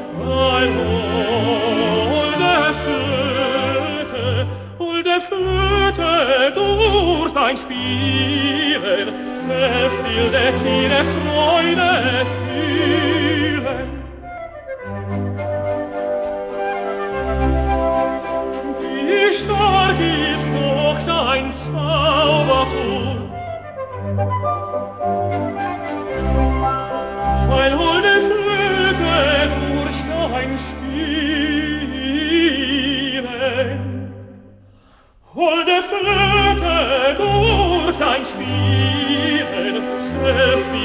ein 7.47 7.57
Spielen, 7.57 9.15
selbst 9.35 10.05
will 10.05 10.31
der 10.31 10.57
Tiere 10.57 11.05
Freude 11.05 12.27
fühlen. 12.39 13.56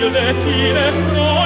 Je 0.02 0.08
vais 0.08 0.34
te 0.34 0.48
dire. 0.48 1.41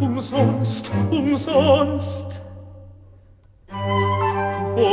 Umsonst, 0.00 0.90
umsonst. 1.10 2.40
Wo, 4.74 4.90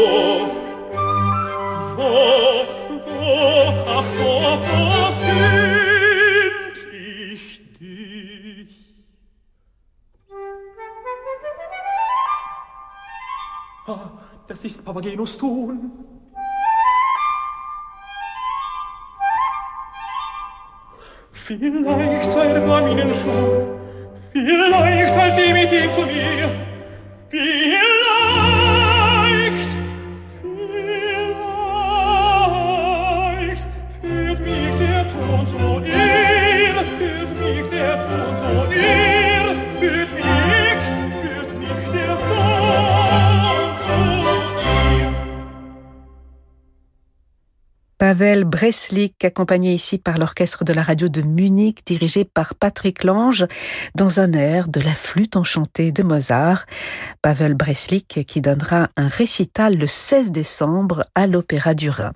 wo, 1.95 2.11
wo, 3.05 3.23
ach, 3.87 4.09
wo, 4.17 4.29
wo 4.65 5.11
find 5.21 6.77
ich 6.93 7.43
dich? 7.79 8.73
Ah, 13.87 14.09
das 14.47 14.65
ist 14.65 14.85
Papagenos 14.85 15.37
Ton. 15.37 15.91
Vielleicht 21.31 22.29
sei 22.29 22.47
der 22.53 22.65
Mann 22.65 22.87
ihnen 22.87 23.13
schon, 23.13 23.74
Gib 25.81 25.91
zu 25.91 26.05
Pavel 47.97 48.43
Breslik, 48.43 49.23
accompagné 49.23 49.73
ici 49.73 49.97
par 49.97 50.17
l'orchestre 50.17 50.65
de 50.65 50.73
la 50.73 50.83
radio 50.83 51.07
de 51.07 51.21
Munich, 51.21 51.79
dirigé 51.85 52.25
par 52.25 52.53
Patrick 52.53 53.05
Lange, 53.05 53.45
dans 53.95 54.19
un 54.19 54.33
air 54.33 54.67
de 54.67 54.81
la 54.81 54.93
flûte 54.93 55.37
enchantée 55.37 55.93
de 55.93 56.03
Mozart. 56.03 56.65
Pavel 57.21 57.53
Breslik 57.53 58.25
qui 58.27 58.41
donnera 58.41 58.89
un 58.97 59.07
récital 59.07 59.77
le 59.77 59.87
16 59.87 60.31
décembre 60.31 61.05
à 61.15 61.25
l'Opéra 61.25 61.73
du 61.73 61.89
Rhin. 61.89 62.11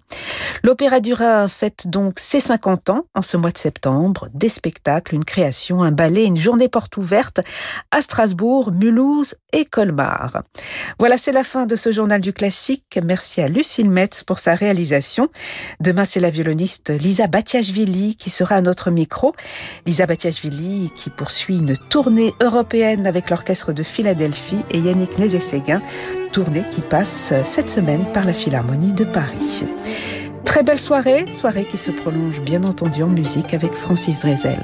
L'Opéra 0.64 1.00
du 1.00 1.14
Rhin 1.14 1.48
fête 1.48 1.88
donc 1.88 2.20
ses 2.20 2.42
50 2.42 2.90
ans 2.90 3.06
en 3.16 3.22
ce 3.22 3.38
mois 3.38 3.52
de 3.52 3.58
septembre. 3.58 4.28
Des 4.34 4.50
spectacles, 4.50 5.16
une 5.16 5.24
création, 5.24 5.82
un 5.82 5.92
ballet, 5.92 6.26
une 6.26 6.36
journée 6.36 6.68
porte 6.68 6.98
ouverte 6.98 7.40
à 7.92 8.02
Strasbourg, 8.02 8.74
Mulhouse 8.74 9.36
et 9.54 9.64
Colmar. 9.64 10.44
Voilà, 11.00 11.18
c'est 11.18 11.32
la 11.32 11.44
fin 11.46 11.66
de 11.66 11.78
ce 11.78 11.94
journal 11.94 12.20
du 12.20 12.34
classique. 12.34 13.00
Merci 13.02 13.40
à 13.40 13.48
Lucille 13.48 13.90
Metz 13.90 14.24
pour 14.24 14.40
sa 14.40 14.56
réalisation. 14.56 15.30
Demain, 15.80 16.06
c'est 16.06 16.20
la 16.20 16.30
violoniste 16.30 16.90
Lisa 16.90 17.28
Batiashvili 17.28 18.16
qui 18.16 18.30
sera 18.30 18.56
à 18.56 18.62
notre 18.62 18.92
micro. 18.92 19.34
Lisa 19.86 20.06
Batiashvili 20.06 20.92
qui 20.96 21.10
poursuit 21.10 21.58
une 21.58 21.78
tournée 21.90 22.34
européenne 22.42 23.08
avec 23.08 23.30
l'orchestre 23.30 23.74
de 23.74 23.84
Philadelphie 23.84 24.64
et 24.72 24.80
Yannick 24.80 25.18
Nézet-Séguin, 25.18 25.82
tournée 26.32 26.64
qui 26.72 26.82
passe 26.82 27.34
cette 27.46 27.70
semaine 27.70 28.06
par 28.14 28.26
la 28.26 28.34
Philharmonie 28.34 28.94
de 28.94 29.06
Paris. 29.06 29.66
Très 30.46 30.64
belle 30.64 30.80
soirée, 30.80 31.28
soirée 31.28 31.66
qui 31.66 31.78
se 31.78 31.92
prolonge 31.92 32.42
bien 32.42 32.64
entendu 32.64 33.04
en 33.04 33.08
musique 33.08 33.54
avec 33.54 33.74
Francis 33.74 34.22
Drezel. 34.22 34.60